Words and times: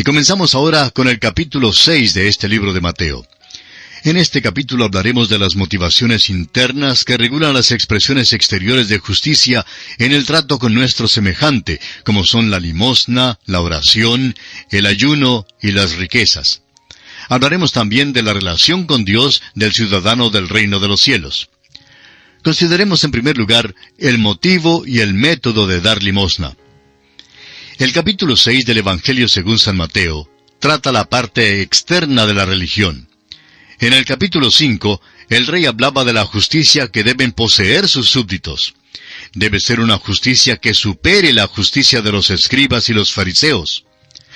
Y 0.00 0.02
comenzamos 0.02 0.54
ahora 0.54 0.88
con 0.88 1.08
el 1.08 1.18
capítulo 1.18 1.74
6 1.74 2.14
de 2.14 2.28
este 2.28 2.48
libro 2.48 2.72
de 2.72 2.80
Mateo. 2.80 3.26
En 4.02 4.16
este 4.16 4.40
capítulo 4.40 4.86
hablaremos 4.86 5.28
de 5.28 5.38
las 5.38 5.56
motivaciones 5.56 6.30
internas 6.30 7.04
que 7.04 7.18
regulan 7.18 7.52
las 7.52 7.70
expresiones 7.70 8.32
exteriores 8.32 8.88
de 8.88 8.98
justicia 8.98 9.66
en 9.98 10.12
el 10.12 10.24
trato 10.24 10.58
con 10.58 10.72
nuestro 10.72 11.06
semejante, 11.06 11.82
como 12.02 12.24
son 12.24 12.50
la 12.50 12.58
limosna, 12.60 13.38
la 13.44 13.60
oración, 13.60 14.34
el 14.70 14.86
ayuno 14.86 15.44
y 15.60 15.72
las 15.72 15.96
riquezas. 15.96 16.62
Hablaremos 17.28 17.72
también 17.72 18.14
de 18.14 18.22
la 18.22 18.32
relación 18.32 18.86
con 18.86 19.04
Dios 19.04 19.42
del 19.54 19.74
ciudadano 19.74 20.30
del 20.30 20.48
reino 20.48 20.80
de 20.80 20.88
los 20.88 21.02
cielos. 21.02 21.50
Consideremos 22.42 23.04
en 23.04 23.10
primer 23.10 23.36
lugar 23.36 23.74
el 23.98 24.16
motivo 24.16 24.82
y 24.86 25.00
el 25.00 25.12
método 25.12 25.66
de 25.66 25.82
dar 25.82 26.02
limosna. 26.02 26.56
El 27.80 27.94
capítulo 27.94 28.36
6 28.36 28.66
del 28.66 28.76
Evangelio 28.76 29.26
según 29.26 29.58
San 29.58 29.78
Mateo 29.78 30.28
trata 30.58 30.92
la 30.92 31.08
parte 31.08 31.62
externa 31.62 32.26
de 32.26 32.34
la 32.34 32.44
religión. 32.44 33.08
En 33.78 33.94
el 33.94 34.04
capítulo 34.04 34.50
5, 34.50 35.00
el 35.30 35.46
rey 35.46 35.64
hablaba 35.64 36.04
de 36.04 36.12
la 36.12 36.26
justicia 36.26 36.88
que 36.88 37.04
deben 37.04 37.32
poseer 37.32 37.88
sus 37.88 38.10
súbditos. 38.10 38.74
Debe 39.32 39.60
ser 39.60 39.80
una 39.80 39.96
justicia 39.96 40.58
que 40.58 40.74
supere 40.74 41.32
la 41.32 41.46
justicia 41.46 42.02
de 42.02 42.12
los 42.12 42.28
escribas 42.28 42.90
y 42.90 42.92
los 42.92 43.12
fariseos. 43.12 43.86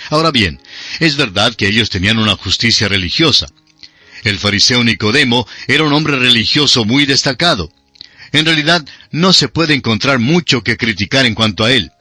Ahora 0.08 0.30
bien, 0.30 0.58
es 0.98 1.16
verdad 1.16 1.54
que 1.54 1.68
ellos 1.68 1.90
tenían 1.90 2.16
una 2.16 2.36
justicia 2.36 2.88
religiosa. 2.88 3.48
El 4.22 4.38
fariseo 4.38 4.82
Nicodemo 4.82 5.46
era 5.68 5.84
un 5.84 5.92
hombre 5.92 6.16
religioso 6.16 6.86
muy 6.86 7.04
destacado. 7.04 7.70
En 8.32 8.46
realidad, 8.46 8.86
no 9.10 9.34
se 9.34 9.48
puede 9.48 9.74
encontrar 9.74 10.18
mucho 10.18 10.62
que 10.62 10.78
criticar 10.78 11.26
en 11.26 11.34
cuanto 11.34 11.62
a 11.66 11.72
él. 11.72 11.92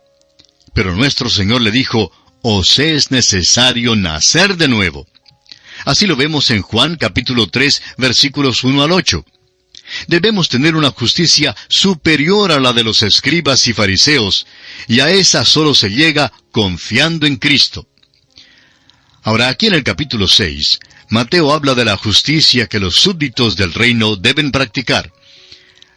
Pero 0.74 0.96
nuestro 0.96 1.30
Señor 1.30 1.62
le 1.62 1.72
dijo, 1.72 2.12
os 2.42 2.80
es 2.80 3.12
necesario 3.12 3.96
nacer 3.96 4.58
de 4.58 4.68
nuevo. 4.68 5.08
Así 5.86 6.08
lo 6.08 6.16
vemos 6.16 6.50
en 6.52 6.62
Juan 6.62 6.96
capítulo 6.96 7.48
3 7.48 7.82
versículos 7.98 8.64
1 8.64 8.84
al 8.84 8.92
8. 8.92 9.26
Debemos 10.08 10.50
tener 10.50 10.76
una 10.76 10.92
justicia 10.92 11.56
superior 11.68 12.52
a 12.52 12.60
la 12.60 12.74
de 12.74 12.84
los 12.84 13.04
escribas 13.04 13.68
y 13.68 13.74
fariseos, 13.74 14.48
y 14.88 15.02
a 15.02 15.10
esa 15.10 15.46
solo 15.46 15.76
se 15.76 15.90
llega 15.90 16.32
confiando 16.52 17.28
en 17.28 17.36
Cristo. 17.36 17.88
Ahora 19.24 19.50
aquí 19.50 19.68
en 19.68 19.74
el 19.74 19.84
capítulo 19.84 20.28
6, 20.28 20.80
Mateo 21.10 21.54
habla 21.54 21.76
de 21.76 21.86
la 21.86 21.98
justicia 21.98 22.68
que 22.68 22.80
los 22.80 22.96
súbditos 22.96 23.56
del 23.56 23.74
reino 23.74 24.16
deben 24.16 24.52
practicar. 24.52 25.12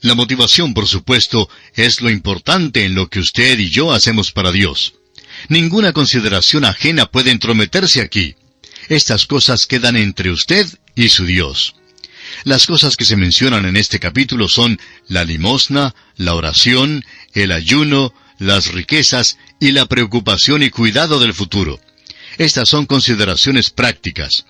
La 0.00 0.14
motivación, 0.14 0.74
por 0.74 0.86
supuesto, 0.86 1.48
es 1.74 2.00
lo 2.00 2.10
importante 2.10 2.84
en 2.84 2.94
lo 2.94 3.08
que 3.08 3.20
usted 3.20 3.58
y 3.58 3.70
yo 3.70 3.92
hacemos 3.92 4.32
para 4.32 4.52
Dios. 4.52 4.94
Ninguna 5.48 5.92
consideración 5.92 6.64
ajena 6.64 7.06
puede 7.06 7.30
entrometerse 7.30 8.00
aquí. 8.00 8.34
Estas 8.88 9.26
cosas 9.26 9.66
quedan 9.66 9.96
entre 9.96 10.30
usted 10.30 10.66
y 10.94 11.08
su 11.08 11.24
Dios. 11.24 11.74
Las 12.44 12.66
cosas 12.66 12.96
que 12.96 13.04
se 13.04 13.16
mencionan 13.16 13.66
en 13.66 13.76
este 13.76 13.98
capítulo 13.98 14.48
son 14.48 14.78
la 15.08 15.24
limosna, 15.24 15.94
la 16.16 16.34
oración, 16.34 17.04
el 17.34 17.52
ayuno, 17.52 18.12
las 18.38 18.72
riquezas 18.72 19.38
y 19.60 19.72
la 19.72 19.86
preocupación 19.86 20.62
y 20.62 20.70
cuidado 20.70 21.18
del 21.18 21.34
futuro. 21.34 21.80
Estas 22.38 22.68
son 22.68 22.86
consideraciones 22.86 23.70
prácticas. 23.70 24.44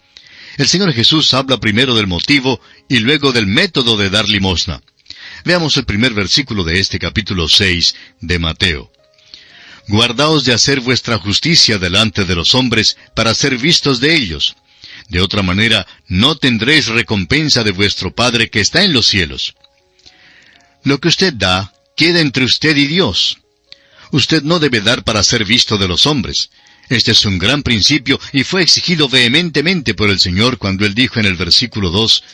El 0.57 0.67
Señor 0.67 0.93
Jesús 0.93 1.35
habla 1.35 1.61
primero 1.61 1.95
del 1.95 2.07
motivo 2.07 2.61
y 2.89 2.99
luego 3.01 3.33
del 3.33 3.47
método 3.47 3.97
de 3.97 4.11
dar 4.11 4.29
limosna. 4.29 4.83
Veamos 5.47 5.77
el 5.77 5.85
primer 5.85 6.13
versículo 6.13 6.65
de 6.65 6.81
este 6.81 6.99
capítulo 6.99 7.49
6 7.49 7.95
de 8.21 8.41
Mateo. 8.41 8.91
Guardaos 9.87 10.45
de 10.45 10.53
hacer 10.53 10.81
vuestra 10.81 11.19
justicia 11.19 11.79
delante 11.79 12.25
de 12.25 12.35
los 12.35 12.57
hombres 12.57 12.97
para 13.15 13.33
ser 13.33 13.57
vistos 13.57 14.01
de 14.01 14.17
ellos. 14.17 14.57
De 15.09 15.21
otra 15.21 15.45
manera, 15.45 15.87
no 16.09 16.35
tendréis 16.35 16.89
recompensa 16.89 17.63
de 17.63 17.71
vuestro 17.71 18.13
Padre 18.13 18.51
que 18.51 18.61
está 18.61 18.83
en 18.83 18.93
los 18.93 19.07
cielos. 19.07 19.55
Lo 20.83 20.99
que 20.99 21.07
usted 21.07 21.33
da 21.33 21.73
queda 21.97 22.19
entre 22.19 22.45
usted 22.45 22.77
y 22.77 22.89
Dios. 22.89 23.39
Usted 24.11 24.43
no 24.43 24.59
debe 24.59 24.81
dar 24.81 25.05
para 25.05 25.23
ser 25.23 25.45
visto 25.45 25.79
de 25.79 25.87
los 25.87 26.07
hombres. 26.07 26.51
Este 26.89 27.13
es 27.13 27.25
un 27.25 27.39
gran 27.39 27.63
principio 27.63 28.19
y 28.33 28.43
fue 28.43 28.63
exigido 28.63 29.09
vehementemente 29.09 29.95
por 29.95 30.11
el 30.11 30.19
Señor 30.19 30.59
cuando 30.59 30.85
Él 30.85 30.97
dijo 30.97 31.21
en 31.21 31.27
el 31.27 31.37
versículo 31.37 31.91
2, 31.91 32.25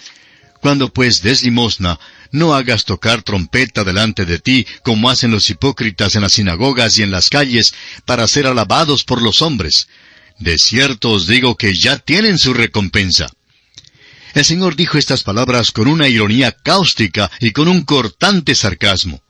Cuando 0.62 0.93
pues 0.93 1.23
des 1.23 1.43
limosna, 1.43 1.99
no 2.31 2.55
hagas 2.55 2.84
tocar 2.84 3.25
trompeta 3.25 3.83
delante 3.83 4.25
de 4.25 4.39
ti, 4.39 4.65
como 4.84 5.11
hacen 5.11 5.33
los 5.33 5.50
hipócritas 5.50 6.15
en 6.15 6.23
las 6.23 6.34
sinagogas 6.34 6.97
y 6.99 7.03
en 7.03 7.11
las 7.11 7.31
calles, 7.31 7.75
para 8.06 8.28
ser 8.28 8.47
alabados 8.47 9.03
por 9.03 9.21
los 9.21 9.43
hombres. 9.43 9.89
De 10.39 10.59
cierto 10.59 11.11
os 11.11 11.27
digo 11.27 11.56
que 11.56 11.75
ya 11.75 11.99
tienen 11.99 12.39
su 12.39 12.55
recompensa. 12.55 13.33
El 14.34 14.45
Señor 14.45 14.77
dijo 14.77 14.99
estas 14.99 15.25
palabras 15.25 15.72
con 15.72 15.89
una 15.89 16.06
ironía 16.06 16.53
cáustica 16.53 17.28
y 17.41 17.51
con 17.51 17.67
un 17.67 17.83
cortante 17.83 18.55
sarcasmo. 18.55 19.21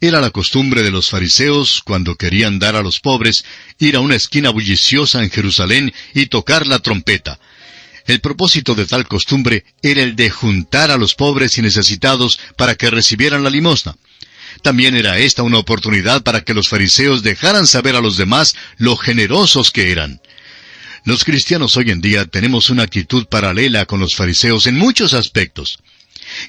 Era 0.00 0.20
la 0.20 0.30
costumbre 0.30 0.84
de 0.84 0.92
los 0.92 1.10
fariseos, 1.10 1.82
cuando 1.84 2.14
querían 2.14 2.60
dar 2.60 2.76
a 2.76 2.82
los 2.82 3.00
pobres, 3.00 3.44
ir 3.80 3.96
a 3.96 4.00
una 4.00 4.14
esquina 4.14 4.50
bulliciosa 4.50 5.24
en 5.24 5.30
Jerusalén 5.30 5.92
y 6.14 6.26
tocar 6.26 6.68
la 6.68 6.78
trompeta, 6.78 7.40
el 8.08 8.20
propósito 8.20 8.74
de 8.74 8.86
tal 8.86 9.06
costumbre 9.06 9.64
era 9.82 10.02
el 10.02 10.16
de 10.16 10.30
juntar 10.30 10.90
a 10.90 10.96
los 10.96 11.14
pobres 11.14 11.58
y 11.58 11.62
necesitados 11.62 12.40
para 12.56 12.74
que 12.74 12.90
recibieran 12.90 13.44
la 13.44 13.50
limosna. 13.50 13.96
También 14.62 14.96
era 14.96 15.18
esta 15.18 15.42
una 15.42 15.58
oportunidad 15.58 16.22
para 16.22 16.40
que 16.40 16.54
los 16.54 16.68
fariseos 16.68 17.22
dejaran 17.22 17.66
saber 17.66 17.94
a 17.96 18.00
los 18.00 18.16
demás 18.16 18.56
lo 18.78 18.96
generosos 18.96 19.70
que 19.70 19.92
eran. 19.92 20.22
Los 21.04 21.22
cristianos 21.22 21.76
hoy 21.76 21.90
en 21.90 22.00
día 22.00 22.24
tenemos 22.24 22.70
una 22.70 22.82
actitud 22.82 23.26
paralela 23.26 23.84
con 23.84 24.00
los 24.00 24.16
fariseos 24.16 24.66
en 24.66 24.76
muchos 24.76 25.12
aspectos. 25.12 25.78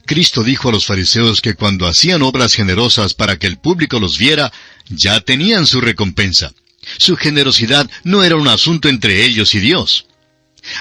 Cristo 0.05 0.43
dijo 0.43 0.69
a 0.69 0.71
los 0.71 0.85
fariseos 0.85 1.41
que 1.41 1.55
cuando 1.55 1.87
hacían 1.87 2.21
obras 2.21 2.53
generosas 2.53 3.13
para 3.13 3.37
que 3.37 3.47
el 3.47 3.57
público 3.57 3.99
los 3.99 4.17
viera, 4.17 4.51
ya 4.87 5.19
tenían 5.19 5.67
su 5.67 5.81
recompensa. 5.81 6.53
Su 6.97 7.17
generosidad 7.17 7.89
no 8.05 8.23
era 8.23 8.37
un 8.37 8.47
asunto 8.47 8.87
entre 8.87 9.25
ellos 9.25 9.53
y 9.55 9.59
Dios. 9.59 10.05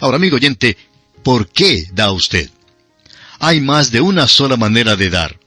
Ahora, 0.00 0.16
amigo 0.16 0.36
oyente, 0.36 0.76
¿por 1.22 1.48
qué 1.48 1.86
da 1.92 2.12
usted? 2.12 2.50
Hay 3.38 3.60
más 3.60 3.90
de 3.90 4.00
una 4.00 4.26
sola 4.28 4.56
manera 4.56 4.96
de 4.96 5.10
dar. 5.10 5.38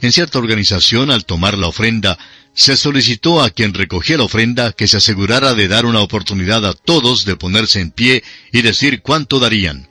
En 0.00 0.12
cierta 0.12 0.38
organización, 0.38 1.10
al 1.10 1.24
tomar 1.24 1.56
la 1.56 1.68
ofrenda, 1.68 2.18
se 2.54 2.76
solicitó 2.76 3.42
a 3.42 3.50
quien 3.50 3.74
recogía 3.74 4.16
la 4.16 4.24
ofrenda 4.24 4.72
que 4.72 4.86
se 4.86 4.98
asegurara 4.98 5.54
de 5.54 5.66
dar 5.66 5.86
una 5.86 6.00
oportunidad 6.00 6.64
a 6.66 6.74
todos 6.74 7.24
de 7.24 7.36
ponerse 7.36 7.80
en 7.80 7.90
pie 7.90 8.22
y 8.52 8.62
decir 8.62 9.02
cuánto 9.02 9.40
darían. 9.40 9.88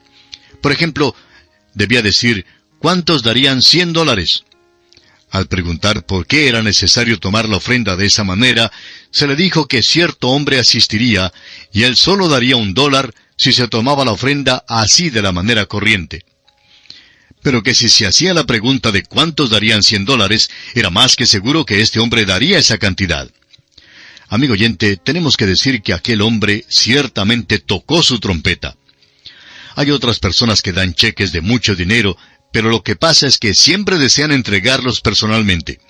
Por 0.60 0.72
ejemplo, 0.72 1.14
debía 1.74 2.00
decir 2.00 2.46
cuántos 2.78 3.22
darían 3.22 3.60
cien 3.60 3.92
dólares. 3.92 4.44
Al 5.30 5.46
preguntar 5.48 6.06
por 6.06 6.26
qué 6.26 6.48
era 6.48 6.62
necesario 6.62 7.18
tomar 7.18 7.48
la 7.48 7.56
ofrenda 7.56 7.96
de 7.96 8.06
esa 8.06 8.24
manera, 8.24 8.70
se 9.10 9.26
le 9.26 9.36
dijo 9.36 9.66
que 9.66 9.82
cierto 9.82 10.28
hombre 10.28 10.58
asistiría 10.58 11.32
y 11.72 11.82
él 11.82 11.96
solo 11.96 12.28
daría 12.28 12.56
un 12.56 12.72
dólar 12.72 13.12
si 13.36 13.52
se 13.52 13.68
tomaba 13.68 14.04
la 14.04 14.12
ofrenda 14.12 14.64
así 14.68 15.10
de 15.10 15.22
la 15.22 15.32
manera 15.32 15.66
corriente. 15.66 16.24
Pero 17.42 17.62
que 17.62 17.74
si 17.74 17.88
se 17.88 18.06
hacía 18.06 18.32
la 18.32 18.44
pregunta 18.44 18.90
de 18.90 19.02
cuántos 19.02 19.50
darían 19.50 19.82
cien 19.82 20.04
dólares, 20.04 20.50
era 20.74 20.90
más 20.90 21.16
que 21.16 21.26
seguro 21.26 21.66
que 21.66 21.80
este 21.80 22.00
hombre 22.00 22.24
daría 22.24 22.58
esa 22.58 22.78
cantidad. 22.78 23.30
Amigo 24.28 24.54
oyente, 24.54 24.96
tenemos 24.96 25.36
que 25.36 25.46
decir 25.46 25.82
que 25.82 25.92
aquel 25.92 26.22
hombre 26.22 26.64
ciertamente 26.68 27.58
tocó 27.58 28.02
su 28.02 28.18
trompeta. 28.18 28.76
Hay 29.76 29.90
otras 29.90 30.18
personas 30.18 30.62
que 30.62 30.72
dan 30.72 30.94
cheques 30.94 31.32
de 31.32 31.40
mucho 31.40 31.74
dinero, 31.74 32.16
pero 32.52 32.70
lo 32.70 32.82
que 32.82 32.96
pasa 32.96 33.26
es 33.26 33.38
que 33.38 33.54
siempre 33.54 33.98
desean 33.98 34.32
entregarlos 34.32 35.00
personalmente. 35.00 35.80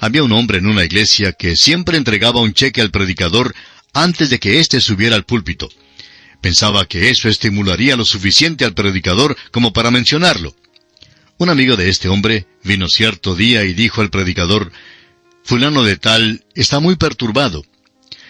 Había 0.00 0.24
un 0.24 0.32
hombre 0.32 0.58
en 0.58 0.66
una 0.66 0.84
iglesia 0.84 1.32
que 1.32 1.54
siempre 1.54 1.96
entregaba 1.96 2.40
un 2.40 2.54
cheque 2.54 2.80
al 2.80 2.90
predicador 2.90 3.54
antes 3.92 4.30
de 4.30 4.40
que 4.40 4.58
éste 4.58 4.80
subiera 4.80 5.14
al 5.14 5.24
púlpito. 5.24 5.68
Pensaba 6.42 6.86
que 6.86 7.08
eso 7.08 7.28
estimularía 7.28 7.96
lo 7.96 8.04
suficiente 8.04 8.64
al 8.64 8.74
predicador 8.74 9.36
como 9.52 9.72
para 9.72 9.92
mencionarlo. 9.92 10.54
Un 11.38 11.48
amigo 11.48 11.76
de 11.76 11.88
este 11.88 12.08
hombre 12.08 12.46
vino 12.64 12.88
cierto 12.88 13.36
día 13.36 13.64
y 13.64 13.72
dijo 13.72 14.00
al 14.00 14.10
predicador, 14.10 14.72
Fulano 15.44 15.84
de 15.84 15.96
tal 15.96 16.44
está 16.56 16.80
muy 16.80 16.96
perturbado. 16.96 17.64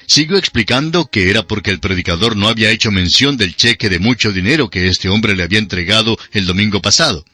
Siguió 0.07 0.37
explicando 0.37 1.07
que 1.07 1.31
era 1.31 1.43
porque 1.45 1.71
el 1.71 1.81
predicador 1.81 2.37
no 2.37 2.49
había 2.49 2.71
hecho 2.71 2.91
mención 2.91 3.39
del 3.39 3.57
cheque 3.57 3.89
de 3.89 3.99
mucho 3.99 4.31
dinero 4.31 4.69
que 4.69 4.89
este 4.89 5.09
hombre 5.09 5.35
le 5.35 5.45
había 5.45 5.59
entregado 5.59 6.19
el 6.33 6.45
domingo 6.45 6.83
pasado. 6.83 7.25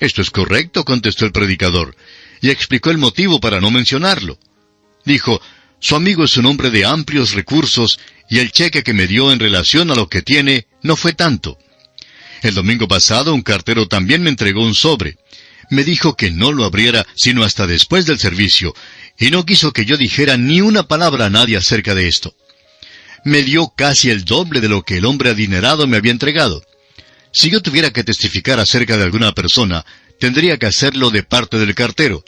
Esto 0.00 0.22
es 0.22 0.30
correcto, 0.30 0.86
contestó 0.86 1.26
el 1.26 1.32
predicador, 1.32 1.94
y 2.40 2.48
explicó 2.48 2.90
el 2.90 2.98
motivo 2.98 3.40
para 3.40 3.60
no 3.60 3.70
mencionarlo. 3.70 4.38
Dijo, 5.04 5.42
su 5.80 5.94
amigo 5.94 6.24
es 6.24 6.36
un 6.36 6.46
hombre 6.46 6.70
de 6.70 6.84
amplios 6.84 7.32
recursos 7.32 8.00
y 8.28 8.40
el 8.40 8.50
cheque 8.50 8.82
que 8.82 8.92
me 8.92 9.06
dio 9.06 9.32
en 9.32 9.38
relación 9.38 9.90
a 9.90 9.94
lo 9.94 10.08
que 10.08 10.22
tiene 10.22 10.66
no 10.82 10.96
fue 10.96 11.12
tanto. 11.12 11.58
El 12.42 12.54
domingo 12.54 12.88
pasado 12.88 13.34
un 13.34 13.42
cartero 13.42 13.86
también 13.86 14.22
me 14.22 14.30
entregó 14.30 14.62
un 14.62 14.74
sobre. 14.74 15.16
Me 15.70 15.84
dijo 15.84 16.16
que 16.16 16.30
no 16.30 16.52
lo 16.52 16.64
abriera 16.64 17.06
sino 17.14 17.44
hasta 17.44 17.66
después 17.66 18.06
del 18.06 18.18
servicio, 18.18 18.74
y 19.18 19.30
no 19.30 19.44
quiso 19.44 19.72
que 19.72 19.84
yo 19.84 19.96
dijera 19.96 20.36
ni 20.36 20.60
una 20.60 20.84
palabra 20.84 21.26
a 21.26 21.30
nadie 21.30 21.56
acerca 21.56 21.94
de 21.94 22.08
esto. 22.08 22.34
Me 23.24 23.42
dio 23.42 23.72
casi 23.76 24.10
el 24.10 24.24
doble 24.24 24.60
de 24.60 24.68
lo 24.68 24.82
que 24.82 24.98
el 24.98 25.04
hombre 25.04 25.30
adinerado 25.30 25.86
me 25.86 25.96
había 25.96 26.12
entregado. 26.12 26.64
Si 27.32 27.50
yo 27.50 27.60
tuviera 27.60 27.90
que 27.90 28.04
testificar 28.04 28.58
acerca 28.58 28.96
de 28.96 29.04
alguna 29.04 29.32
persona, 29.32 29.84
tendría 30.18 30.56
que 30.58 30.66
hacerlo 30.66 31.10
de 31.10 31.22
parte 31.22 31.58
del 31.58 31.74
cartero. 31.74 32.24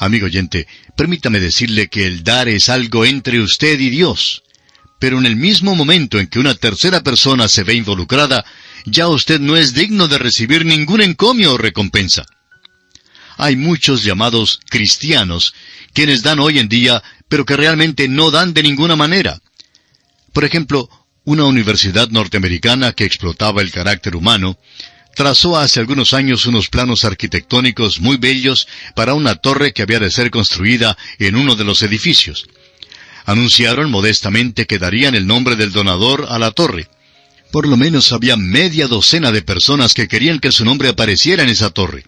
Amigo 0.00 0.24
oyente, 0.24 0.66
permítame 0.96 1.40
decirle 1.40 1.88
que 1.88 2.06
el 2.06 2.24
dar 2.24 2.48
es 2.48 2.70
algo 2.70 3.04
entre 3.04 3.38
usted 3.38 3.78
y 3.78 3.90
Dios. 3.90 4.42
Pero 4.98 5.18
en 5.18 5.26
el 5.26 5.36
mismo 5.36 5.76
momento 5.76 6.18
en 6.18 6.26
que 6.26 6.38
una 6.38 6.54
tercera 6.54 7.02
persona 7.02 7.48
se 7.48 7.64
ve 7.64 7.74
involucrada, 7.74 8.46
ya 8.86 9.08
usted 9.08 9.40
no 9.40 9.58
es 9.58 9.74
digno 9.74 10.08
de 10.08 10.16
recibir 10.16 10.64
ningún 10.64 11.02
encomio 11.02 11.52
o 11.52 11.58
recompensa. 11.58 12.24
Hay 13.36 13.56
muchos 13.56 14.02
llamados 14.02 14.60
cristianos 14.70 15.52
quienes 15.92 16.22
dan 16.22 16.40
hoy 16.40 16.58
en 16.58 16.70
día, 16.70 17.02
pero 17.28 17.44
que 17.44 17.58
realmente 17.58 18.08
no 18.08 18.30
dan 18.30 18.54
de 18.54 18.62
ninguna 18.62 18.96
manera. 18.96 19.42
Por 20.32 20.46
ejemplo, 20.46 20.88
una 21.24 21.44
universidad 21.44 22.08
norteamericana 22.08 22.92
que 22.94 23.04
explotaba 23.04 23.60
el 23.60 23.70
carácter 23.70 24.16
humano, 24.16 24.58
trazó 25.20 25.58
hace 25.58 25.80
algunos 25.80 26.14
años 26.14 26.46
unos 26.46 26.68
planos 26.68 27.04
arquitectónicos 27.04 28.00
muy 28.00 28.16
bellos 28.16 28.66
para 28.94 29.12
una 29.12 29.34
torre 29.34 29.74
que 29.74 29.82
había 29.82 29.98
de 29.98 30.10
ser 30.10 30.30
construida 30.30 30.96
en 31.18 31.36
uno 31.36 31.56
de 31.56 31.64
los 31.64 31.82
edificios. 31.82 32.46
Anunciaron 33.26 33.90
modestamente 33.90 34.66
que 34.66 34.78
darían 34.78 35.14
el 35.14 35.26
nombre 35.26 35.56
del 35.56 35.72
donador 35.72 36.24
a 36.30 36.38
la 36.38 36.52
torre. 36.52 36.88
Por 37.52 37.68
lo 37.68 37.76
menos 37.76 38.12
había 38.12 38.38
media 38.38 38.86
docena 38.86 39.30
de 39.30 39.42
personas 39.42 39.92
que 39.92 40.08
querían 40.08 40.38
que 40.38 40.52
su 40.52 40.64
nombre 40.64 40.88
apareciera 40.88 41.42
en 41.42 41.50
esa 41.50 41.68
torre. 41.68 42.06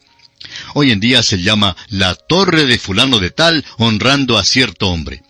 Hoy 0.72 0.90
en 0.90 0.98
día 0.98 1.22
se 1.22 1.42
llama 1.42 1.76
la 1.90 2.14
Torre 2.14 2.64
de 2.64 2.78
Fulano 2.78 3.18
de 3.18 3.28
Tal, 3.28 3.62
honrando 3.76 4.38
a 4.38 4.44
cierto 4.46 4.88
hombre. 4.88 5.22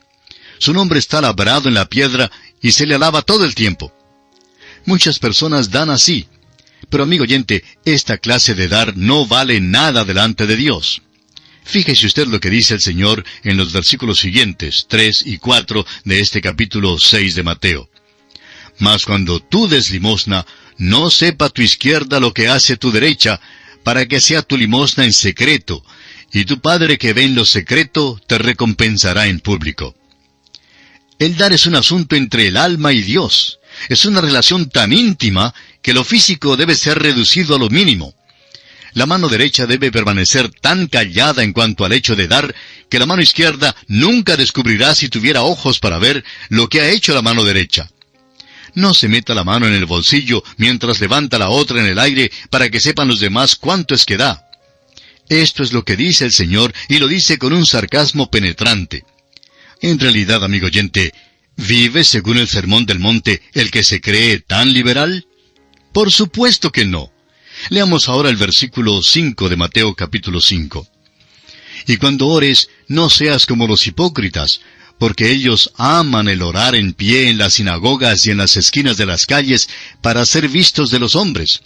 Su 0.59 0.73
nombre 0.73 1.01
está 1.01 1.21
labrado 1.21 1.69
en 1.69 1.75
la 1.75 1.89
piedra 1.89 2.31
y 2.61 2.71
se 2.71 2.87
le 2.87 2.95
alaba 2.95 3.23
todo 3.23 3.45
el 3.45 3.57
tiempo. 3.57 3.93
Muchas 4.87 5.19
personas 5.19 5.73
dan 5.73 5.91
así. 5.91 6.29
Pero 6.93 7.05
amigo 7.05 7.23
oyente, 7.23 7.65
esta 7.87 8.19
clase 8.19 8.55
de 8.55 8.69
dar 8.69 8.99
no 8.99 9.27
vale 9.27 9.63
nada 9.63 10.05
delante 10.05 10.47
de 10.47 10.57
Dios. 10.57 11.01
Fíjese 11.65 12.05
usted 12.05 12.27
lo 12.27 12.39
que 12.39 12.51
dice 12.51 12.75
el 12.75 12.83
Señor 12.83 13.25
en 13.45 13.57
los 13.57 13.73
versículos 13.73 14.19
siguientes, 14.19 14.85
3 14.91 15.23
y 15.25 15.39
4 15.39 15.87
de 16.05 16.21
este 16.21 16.43
capítulo 16.43 16.99
6 16.99 17.35
de 17.35 17.43
Mateo. 17.43 17.89
Mas 18.79 19.07
cuando 19.07 19.41
tú 19.41 19.69
des 19.69 19.91
limosna, 19.91 20.45
no 20.77 21.09
sepa 21.09 21.49
tu 21.49 21.63
izquierda 21.63 22.21
lo 22.21 22.35
que 22.35 22.49
hace 22.49 22.77
tu 22.77 22.93
derecha, 22.93 23.41
para 23.85 24.05
que 24.05 24.21
sea 24.21 24.43
tu 24.43 24.59
limosna 24.59 25.07
en 25.07 25.15
secreto, 25.15 25.83
y 26.31 26.45
tu 26.45 26.61
Padre 26.61 26.99
que 26.99 27.15
ve 27.15 27.25
en 27.25 27.35
lo 27.35 27.47
secreto 27.47 28.21
te 28.27 28.37
recompensará 28.37 29.29
en 29.29 29.41
público. 29.41 29.95
El 31.19 31.39
dar 31.39 31.55
es 31.55 31.65
un 31.65 31.75
asunto 31.75 32.17
entre 32.17 32.49
el 32.49 32.59
alma 32.59 32.93
y 32.93 33.01
Dios. 33.01 33.61
Es 33.89 34.05
una 34.05 34.21
relación 34.21 34.69
tan 34.69 34.93
íntima 34.93 35.55
que 35.83 35.93
lo 35.93 36.05
físico 36.05 36.57
debe 36.57 36.75
ser 36.75 36.99
reducido 36.99 37.57
a 37.57 37.59
lo 37.59 37.69
mínimo. 37.69 38.15
La 38.95 39.07
mano 39.07 39.29
derecha 39.29 39.67
debe 39.67 39.91
permanecer 39.91 40.51
tan 40.51 40.87
callada 40.87 41.43
en 41.43 41.53
cuanto 41.53 41.85
al 41.85 41.93
hecho 41.93 42.15
de 42.15 42.29
dar 42.29 42.55
que 42.91 42.99
la 42.99 43.07
mano 43.07 43.23
izquierda 43.23 43.75
nunca 43.89 44.37
descubrirá 44.37 44.95
si 44.95 45.09
tuviera 45.09 45.43
ojos 45.43 45.79
para 45.79 45.99
ver 45.99 46.25
lo 46.51 46.69
que 46.69 46.81
ha 46.83 46.91
hecho 46.91 47.15
la 47.15 47.23
mano 47.23 47.43
derecha. 47.43 47.91
No 48.75 48.95
se 48.95 49.09
meta 49.09 49.35
la 49.35 49.45
mano 49.45 49.67
en 49.67 49.75
el 49.75 49.87
bolsillo 49.87 50.43
mientras 50.57 51.01
levanta 51.01 51.39
la 51.39 51.49
otra 51.49 51.81
en 51.81 51.87
el 51.87 51.99
aire 51.99 52.31
para 52.51 52.71
que 52.71 52.81
sepan 52.81 53.09
los 53.09 53.21
demás 53.21 53.57
cuánto 53.57 53.95
es 53.95 54.05
que 54.05 54.17
da. 54.17 54.47
Esto 55.29 55.63
es 55.63 55.73
lo 55.73 55.85
que 55.85 55.97
dice 55.97 56.27
el 56.27 56.33
Señor 56.33 56.75
y 56.89 56.99
lo 56.99 57.09
dice 57.09 57.39
con 57.39 57.53
un 57.53 57.65
sarcasmo 57.65 58.31
penetrante. 58.31 59.05
En 59.81 59.99
realidad, 59.99 60.45
amigo 60.45 60.67
oyente, 60.67 61.13
¿vive 61.57 62.05
según 62.05 62.39
el 62.39 62.49
sermón 62.49 62.85
del 62.87 62.99
monte 62.99 63.43
el 63.55 63.71
que 63.71 63.85
se 63.85 64.01
cree 64.01 64.41
tan 64.41 64.73
liberal? 64.73 65.27
Por 65.93 66.11
supuesto 66.11 66.73
que 66.73 66.85
no. 66.85 67.13
Leamos 67.69 68.09
ahora 68.09 68.31
el 68.31 68.37
versículo 68.37 69.03
5 69.03 69.49
de 69.49 69.57
Mateo 69.57 69.95
capítulo 69.95 70.41
5. 70.41 70.89
Y 71.87 71.97
cuando 71.99 72.29
ores, 72.29 72.71
no 72.89 73.11
seas 73.11 73.45
como 73.45 73.67
los 73.67 73.87
hipócritas, 73.87 74.61
porque 74.99 75.31
ellos 75.31 75.73
aman 75.77 76.29
el 76.29 76.43
orar 76.43 76.75
en 76.75 76.93
pie 76.93 77.29
en 77.29 77.39
las 77.39 77.55
sinagogas 77.55 78.25
y 78.27 78.31
en 78.31 78.39
las 78.39 78.57
esquinas 78.57 78.97
de 78.97 79.07
las 79.07 79.27
calles 79.27 79.69
para 80.01 80.25
ser 80.25 80.49
vistos 80.49 80.91
de 80.91 80.99
los 80.99 81.15
hombres. 81.15 81.61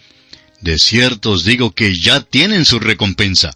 De 0.61 0.79
cierto 0.79 1.33
os 1.33 1.45
digo 1.45 1.73
que 1.73 1.95
ya 1.95 2.21
tienen 2.21 2.65
su 2.65 2.81
recompensa. 2.81 3.55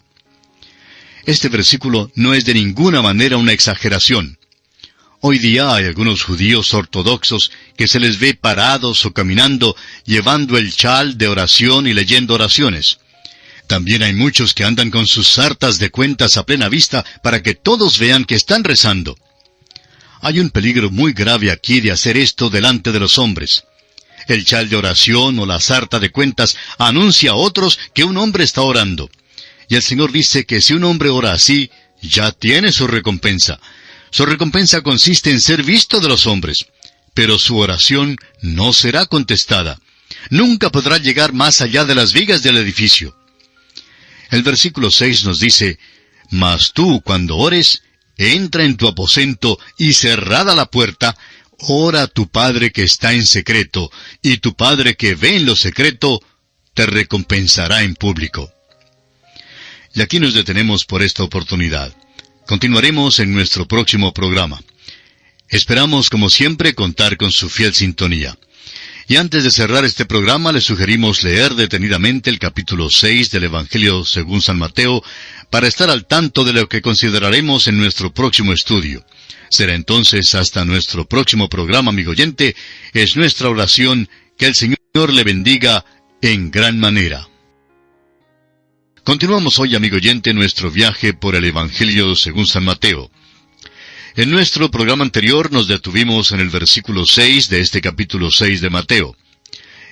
Este 1.24 1.48
versículo 1.48 2.12
no 2.14 2.34
es 2.34 2.44
de 2.44 2.54
ninguna 2.54 3.02
manera 3.02 3.36
una 3.36 3.52
exageración. 3.52 4.38
Hoy 5.22 5.38
día 5.38 5.74
hay 5.74 5.84
algunos 5.84 6.22
judíos 6.22 6.72
ortodoxos 6.72 7.52
que 7.76 7.86
se 7.86 8.00
les 8.00 8.18
ve 8.18 8.32
parados 8.32 9.04
o 9.04 9.12
caminando, 9.12 9.76
llevando 10.06 10.56
el 10.56 10.74
chal 10.74 11.18
de 11.18 11.28
oración 11.28 11.86
y 11.86 11.92
leyendo 11.92 12.32
oraciones. 12.32 13.00
También 13.66 14.02
hay 14.02 14.14
muchos 14.14 14.54
que 14.54 14.64
andan 14.64 14.90
con 14.90 15.06
sus 15.06 15.28
sartas 15.28 15.78
de 15.78 15.90
cuentas 15.90 16.38
a 16.38 16.46
plena 16.46 16.70
vista 16.70 17.04
para 17.22 17.42
que 17.42 17.54
todos 17.54 17.98
vean 17.98 18.24
que 18.24 18.34
están 18.34 18.64
rezando. 18.64 19.18
Hay 20.22 20.40
un 20.40 20.48
peligro 20.48 20.90
muy 20.90 21.12
grave 21.12 21.50
aquí 21.50 21.82
de 21.82 21.92
hacer 21.92 22.16
esto 22.16 22.48
delante 22.48 22.90
de 22.90 23.00
los 23.00 23.18
hombres. 23.18 23.64
El 24.26 24.46
chal 24.46 24.70
de 24.70 24.76
oración 24.76 25.38
o 25.38 25.44
la 25.44 25.60
sarta 25.60 26.00
de 26.00 26.10
cuentas 26.10 26.56
anuncia 26.78 27.32
a 27.32 27.34
otros 27.34 27.78
que 27.92 28.04
un 28.04 28.16
hombre 28.16 28.44
está 28.44 28.62
orando. 28.62 29.10
Y 29.68 29.76
el 29.76 29.82
Señor 29.82 30.12
dice 30.12 30.46
que 30.46 30.62
si 30.62 30.72
un 30.72 30.84
hombre 30.84 31.10
ora 31.10 31.32
así, 31.32 31.70
ya 32.00 32.32
tiene 32.32 32.72
su 32.72 32.86
recompensa. 32.86 33.60
Su 34.10 34.26
recompensa 34.26 34.82
consiste 34.82 35.30
en 35.30 35.40
ser 35.40 35.62
visto 35.62 36.00
de 36.00 36.08
los 36.08 36.26
hombres. 36.26 36.66
Pero 37.14 37.38
su 37.38 37.58
oración 37.58 38.16
no 38.40 38.72
será 38.72 39.06
contestada. 39.06 39.80
Nunca 40.30 40.70
podrá 40.70 40.98
llegar 40.98 41.32
más 41.32 41.60
allá 41.60 41.84
de 41.84 41.94
las 41.94 42.12
vigas 42.12 42.42
del 42.42 42.56
edificio. 42.56 43.16
El 44.30 44.42
versículo 44.42 44.90
6 44.90 45.24
nos 45.24 45.40
dice, 45.40 45.78
Mas 46.30 46.72
tú, 46.72 47.02
cuando 47.04 47.36
ores, 47.36 47.82
entra 48.16 48.64
en 48.64 48.76
tu 48.76 48.86
aposento 48.86 49.58
y 49.76 49.94
cerrada 49.94 50.54
la 50.54 50.66
puerta, 50.66 51.16
ora 51.58 52.02
a 52.02 52.06
tu 52.06 52.28
Padre 52.28 52.70
que 52.70 52.84
está 52.84 53.12
en 53.12 53.26
secreto, 53.26 53.90
y 54.22 54.38
tu 54.38 54.54
Padre 54.54 54.94
que 54.94 55.14
ve 55.14 55.36
en 55.36 55.46
lo 55.46 55.56
secreto, 55.56 56.20
te 56.74 56.86
recompensará 56.86 57.82
en 57.82 57.96
público. 57.96 58.52
Y 59.94 60.02
aquí 60.02 60.20
nos 60.20 60.34
detenemos 60.34 60.84
por 60.84 61.02
esta 61.02 61.24
oportunidad. 61.24 61.94
Continuaremos 62.50 63.20
en 63.20 63.32
nuestro 63.32 63.68
próximo 63.68 64.12
programa. 64.12 64.60
Esperamos, 65.48 66.10
como 66.10 66.28
siempre, 66.28 66.74
contar 66.74 67.16
con 67.16 67.30
su 67.30 67.48
fiel 67.48 67.74
sintonía. 67.74 68.36
Y 69.06 69.18
antes 69.18 69.44
de 69.44 69.52
cerrar 69.52 69.84
este 69.84 70.04
programa, 70.04 70.50
le 70.50 70.60
sugerimos 70.60 71.22
leer 71.22 71.54
detenidamente 71.54 72.28
el 72.28 72.40
capítulo 72.40 72.90
6 72.90 73.30
del 73.30 73.44
Evangelio 73.44 74.04
según 74.04 74.42
San 74.42 74.58
Mateo 74.58 75.00
para 75.48 75.68
estar 75.68 75.90
al 75.90 76.06
tanto 76.06 76.42
de 76.42 76.52
lo 76.52 76.68
que 76.68 76.82
consideraremos 76.82 77.68
en 77.68 77.78
nuestro 77.78 78.12
próximo 78.12 78.52
estudio. 78.52 79.06
Será 79.48 79.76
entonces 79.76 80.34
hasta 80.34 80.64
nuestro 80.64 81.04
próximo 81.04 81.48
programa, 81.48 81.90
amigo 81.90 82.10
oyente. 82.10 82.56
Es 82.92 83.14
nuestra 83.14 83.48
oración 83.48 84.08
que 84.36 84.46
el 84.46 84.56
Señor 84.56 85.12
le 85.12 85.22
bendiga 85.22 85.84
en 86.20 86.50
gran 86.50 86.80
manera. 86.80 87.29
Continuamos 89.10 89.58
hoy, 89.58 89.74
amigo 89.74 89.96
oyente, 89.96 90.32
nuestro 90.32 90.70
viaje 90.70 91.12
por 91.12 91.34
el 91.34 91.44
Evangelio 91.44 92.14
según 92.14 92.46
San 92.46 92.64
Mateo. 92.64 93.10
En 94.14 94.30
nuestro 94.30 94.70
programa 94.70 95.02
anterior 95.02 95.50
nos 95.50 95.66
detuvimos 95.66 96.30
en 96.30 96.38
el 96.38 96.48
versículo 96.48 97.04
6 97.04 97.48
de 97.48 97.58
este 97.58 97.80
capítulo 97.80 98.30
6 98.30 98.60
de 98.60 98.70
Mateo. 98.70 99.16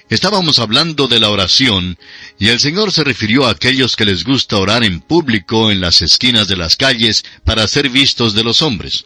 Estábamos 0.09 0.61
hablando 0.61 1.09
de 1.09 1.19
la 1.19 1.31
oración, 1.31 1.99
y 2.39 2.51
el 2.51 2.61
Señor 2.61 2.93
se 2.93 3.03
refirió 3.03 3.49
a 3.49 3.51
aquellos 3.51 3.97
que 3.97 4.05
les 4.05 4.23
gusta 4.23 4.57
orar 4.57 4.85
en 4.85 5.01
público 5.01 5.73
en 5.73 5.81
las 5.81 6.01
esquinas 6.01 6.47
de 6.47 6.57
las 6.57 6.77
calles 6.77 7.25
para 7.43 7.67
ser 7.67 7.91
vistos 7.91 8.35
de 8.35 8.45
los 8.45 8.63
hombres. 8.63 9.05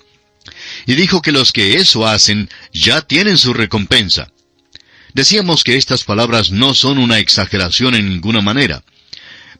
Y 0.84 0.94
dijo 0.94 1.22
que 1.22 1.32
los 1.32 1.54
que 1.54 1.76
eso 1.76 2.06
hacen 2.06 2.50
ya 2.70 3.00
tienen 3.00 3.38
su 3.38 3.54
recompensa. 3.54 4.30
Decíamos 5.14 5.64
que 5.64 5.76
estas 5.78 6.04
palabras 6.04 6.50
no 6.50 6.74
son 6.74 6.98
una 6.98 7.18
exageración 7.18 7.94
en 7.94 8.10
ninguna 8.10 8.42
manera. 8.42 8.84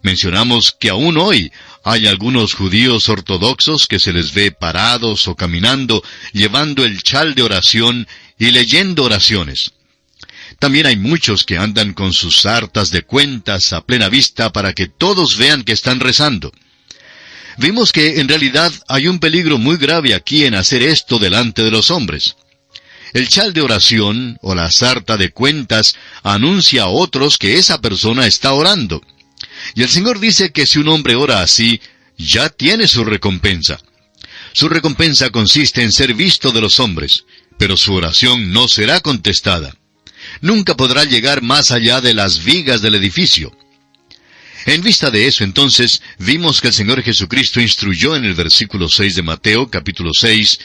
Mencionamos 0.03 0.77
que 0.79 0.91
aún 0.91 1.17
hoy 1.17 1.53
hay 1.85 2.07
algunos 2.07 2.55
judíos 2.55 3.09
ortodoxos 3.09 3.87
que 3.87 4.01
se 4.01 4.13
les 4.13 4.35
ve 4.35 4.51
parados 4.51 5.29
o 5.29 5.37
caminando, 5.37 6.03
llevando 6.33 6.85
el 6.85 7.03
chal 7.03 7.35
de 7.35 7.43
oración 7.43 8.09
y 8.39 8.51
leyendo 8.51 9.05
oraciones. 9.05 9.73
También 10.59 10.87
hay 10.87 10.97
muchos 10.97 11.45
que 11.45 11.57
andan 11.57 11.93
con 11.93 12.13
sus 12.13 12.43
sartas 12.43 12.91
de 12.91 13.03
cuentas 13.03 13.73
a 13.73 13.85
plena 13.85 14.09
vista 14.09 14.53
para 14.53 14.73
que 14.73 14.89
todos 14.89 15.37
vean 15.37 15.63
que 15.63 15.73
están 15.73 16.01
rezando. 16.01 16.53
Vimos 17.59 17.93
que 17.93 18.21
en 18.21 18.29
realidad 18.29 18.73
hay 18.89 19.09
un 19.09 19.19
peligro 19.19 19.59
muy 19.59 19.77
grave 19.77 20.15
aquí 20.15 20.45
en 20.45 20.55
hacer 20.55 20.83
esto 20.83 21.19
delante 21.19 21.63
de 21.63 21.71
los 21.71 21.91
hombres. 21.91 22.37
El 23.13 23.29
chal 23.29 23.53
de 23.53 23.61
oración 23.61 24.39
o 24.41 24.55
la 24.55 24.71
sarta 24.71 25.17
de 25.17 25.31
cuentas 25.31 25.97
anuncia 26.23 26.85
a 26.85 26.89
otros 26.89 27.39
que 27.39 27.59
esa 27.59 27.81
persona 27.81 28.27
está 28.27 28.55
orando. 28.55 29.03
Y 29.75 29.83
el 29.83 29.89
Señor 29.89 30.21
dice 30.21 30.53
que 30.53 30.67
si 30.67 30.79
un 30.79 30.89
hombre 30.89 31.15
ora 31.15 31.41
así, 31.41 31.81
ya 32.19 32.49
tiene 32.49 32.89
su 32.89 33.05
recompensa. 33.05 33.81
Su 34.53 34.69
recompensa 34.69 35.31
consiste 35.31 35.83
en 35.83 35.93
ser 35.93 36.15
visto 36.15 36.53
de 36.53 36.61
los 36.61 36.79
hombres, 36.79 37.25
pero 37.59 37.77
su 37.77 37.95
oración 37.95 38.53
no 38.53 38.69
será 38.69 39.01
contestada. 39.01 39.75
Nunca 40.41 40.77
podrá 40.77 41.05
llegar 41.05 41.43
más 41.43 41.71
allá 41.71 42.01
de 42.01 42.15
las 42.15 42.45
vigas 42.45 42.83
del 42.83 42.95
edificio. 42.95 43.57
En 44.67 44.83
vista 44.83 45.11
de 45.11 45.27
eso, 45.27 45.43
entonces, 45.43 46.03
vimos 46.19 46.61
que 46.61 46.69
el 46.69 46.75
Señor 46.75 47.03
Jesucristo 47.03 47.61
instruyó 47.61 48.15
en 48.15 48.25
el 48.25 48.35
versículo 48.35 48.89
6 48.89 49.17
de 49.17 49.23
Mateo, 49.23 49.69
capítulo 49.69 50.13
6, 50.15 50.61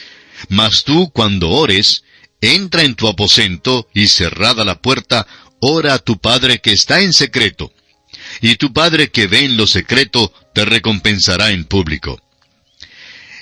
Mas 0.50 0.84
tú, 0.84 1.10
cuando 1.10 1.50
ores, 1.50 2.04
entra 2.40 2.82
en 2.82 2.94
tu 2.94 3.08
aposento 3.08 3.88
y 3.94 4.06
cerrada 4.06 4.64
la 4.64 4.80
puerta, 4.80 5.26
ora 5.60 5.94
a 5.94 5.98
tu 5.98 6.18
Padre 6.18 6.60
que 6.60 6.72
está 6.72 7.00
en 7.00 7.12
secreto. 7.12 7.72
Y 8.40 8.56
tu 8.56 8.72
Padre 8.72 9.10
que 9.10 9.26
ve 9.26 9.44
en 9.44 9.56
lo 9.56 9.66
secreto, 9.66 10.32
te 10.54 10.64
recompensará 10.64 11.50
en 11.50 11.64
público. 11.64 12.20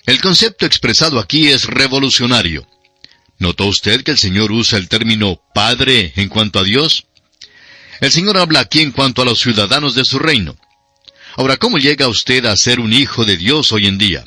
El 0.06 0.20
concepto 0.20 0.66
expresado 0.66 1.18
aquí 1.18 1.48
es 1.48 1.64
revolucionario. 1.64 2.66
¿Notó 3.38 3.66
usted 3.66 4.02
que 4.02 4.12
el 4.12 4.18
Señor 4.18 4.52
usa 4.52 4.78
el 4.78 4.88
término 4.88 5.40
Padre 5.54 6.12
en 6.16 6.28
cuanto 6.28 6.58
a 6.58 6.64
Dios? 6.64 7.06
El 8.00 8.12
Señor 8.12 8.36
habla 8.38 8.60
aquí 8.60 8.80
en 8.80 8.92
cuanto 8.92 9.22
a 9.22 9.24
los 9.24 9.40
ciudadanos 9.40 9.94
de 9.94 10.04
su 10.04 10.18
reino. 10.18 10.56
Ahora, 11.36 11.56
¿cómo 11.56 11.78
llega 11.78 12.08
usted 12.08 12.46
a 12.46 12.56
ser 12.56 12.80
un 12.80 12.92
hijo 12.92 13.24
de 13.24 13.36
Dios 13.36 13.72
hoy 13.72 13.86
en 13.86 13.98
día? 13.98 14.26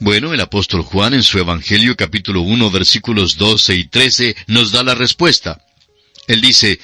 Bueno, 0.00 0.32
el 0.32 0.40
apóstol 0.40 0.82
Juan 0.82 1.12
en 1.12 1.24
su 1.24 1.38
Evangelio 1.38 1.96
capítulo 1.96 2.42
1 2.42 2.70
versículos 2.70 3.36
12 3.36 3.74
y 3.74 3.84
13 3.88 4.36
nos 4.46 4.70
da 4.70 4.82
la 4.82 4.94
respuesta. 4.94 5.60
Él 6.28 6.40
dice, 6.40 6.78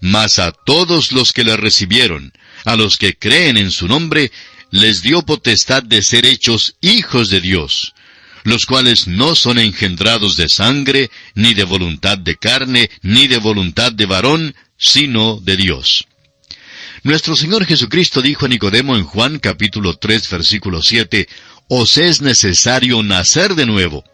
Mas 0.00 0.38
a 0.38 0.52
todos 0.52 1.12
los 1.12 1.32
que 1.32 1.44
le 1.44 1.56
recibieron, 1.56 2.32
a 2.64 2.76
los 2.76 2.96
que 2.96 3.16
creen 3.16 3.56
en 3.56 3.70
su 3.70 3.86
nombre, 3.86 4.32
les 4.70 5.02
dio 5.02 5.22
potestad 5.22 5.82
de 5.82 6.02
ser 6.02 6.24
hechos 6.24 6.76
hijos 6.80 7.28
de 7.28 7.40
Dios, 7.40 7.94
los 8.44 8.66
cuales 8.66 9.06
no 9.06 9.34
son 9.34 9.58
engendrados 9.58 10.36
de 10.36 10.48
sangre, 10.48 11.10
ni 11.34 11.54
de 11.54 11.64
voluntad 11.64 12.18
de 12.18 12.36
carne, 12.36 12.90
ni 13.02 13.26
de 13.26 13.38
voluntad 13.38 13.92
de 13.92 14.06
varón, 14.06 14.54
sino 14.78 15.38
de 15.40 15.56
Dios. 15.56 16.06
Nuestro 17.02 17.34
Señor 17.36 17.64
Jesucristo 17.64 18.20
dijo 18.22 18.46
a 18.46 18.48
Nicodemo 18.48 18.96
en 18.96 19.04
Juan 19.04 19.38
capítulo 19.38 19.96
3 19.96 20.30
versículo 20.30 20.82
7, 20.82 21.28
Os 21.68 21.98
es 21.98 22.20
necesario 22.20 23.02
nacer 23.02 23.54
de 23.54 23.66
nuevo. 23.66 24.04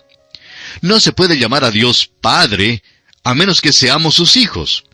No 0.83 1.01
se 1.01 1.13
puede 1.13 1.39
llamar 1.39 1.65
a 1.65 1.71
Dios 1.71 2.11
Padre 2.21 2.83
a 3.25 3.35
menos 3.35 3.61
que 3.61 3.73
seamos 3.73 4.15
sus 4.15 4.37
hijos. 4.37 4.85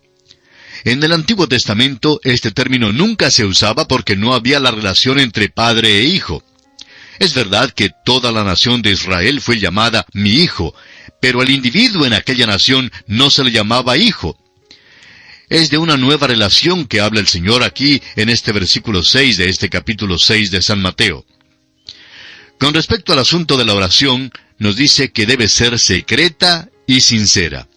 En 0.84 1.02
el 1.02 1.12
Antiguo 1.12 1.46
Testamento 1.46 2.20
este 2.24 2.50
término 2.50 2.92
nunca 2.92 3.30
se 3.30 3.44
usaba 3.44 3.86
porque 3.86 4.16
no 4.16 4.34
había 4.34 4.58
la 4.58 4.72
relación 4.72 5.20
entre 5.20 5.48
padre 5.48 6.00
e 6.00 6.04
hijo. 6.04 6.42
Es 7.20 7.34
verdad 7.34 7.70
que 7.70 7.90
toda 8.04 8.32
la 8.32 8.42
nación 8.42 8.82
de 8.82 8.90
Israel 8.90 9.40
fue 9.40 9.60
llamada 9.60 10.06
mi 10.12 10.30
hijo, 10.30 10.74
pero 11.20 11.40
al 11.40 11.50
individuo 11.50 12.04
en 12.04 12.14
aquella 12.14 12.46
nación 12.46 12.90
no 13.06 13.30
se 13.30 13.44
le 13.44 13.52
llamaba 13.52 13.96
hijo. 13.96 14.36
Es 15.48 15.70
de 15.70 15.78
una 15.78 15.96
nueva 15.96 16.26
relación 16.26 16.86
que 16.86 17.00
habla 17.00 17.20
el 17.20 17.28
Señor 17.28 17.62
aquí 17.62 18.02
en 18.16 18.28
este 18.28 18.50
versículo 18.50 19.04
6 19.04 19.36
de 19.36 19.48
este 19.50 19.68
capítulo 19.68 20.18
6 20.18 20.50
de 20.50 20.62
San 20.62 20.80
Mateo. 20.80 21.24
Con 22.58 22.74
respecto 22.74 23.12
al 23.12 23.20
asunto 23.20 23.56
de 23.56 23.66
la 23.66 23.74
oración, 23.74 24.32
nos 24.58 24.76
dice 24.76 25.12
que 25.12 25.26
debe 25.26 25.48
ser 25.48 25.78
secreta 25.78 26.70
y 26.86 27.02
sincera. 27.02 27.68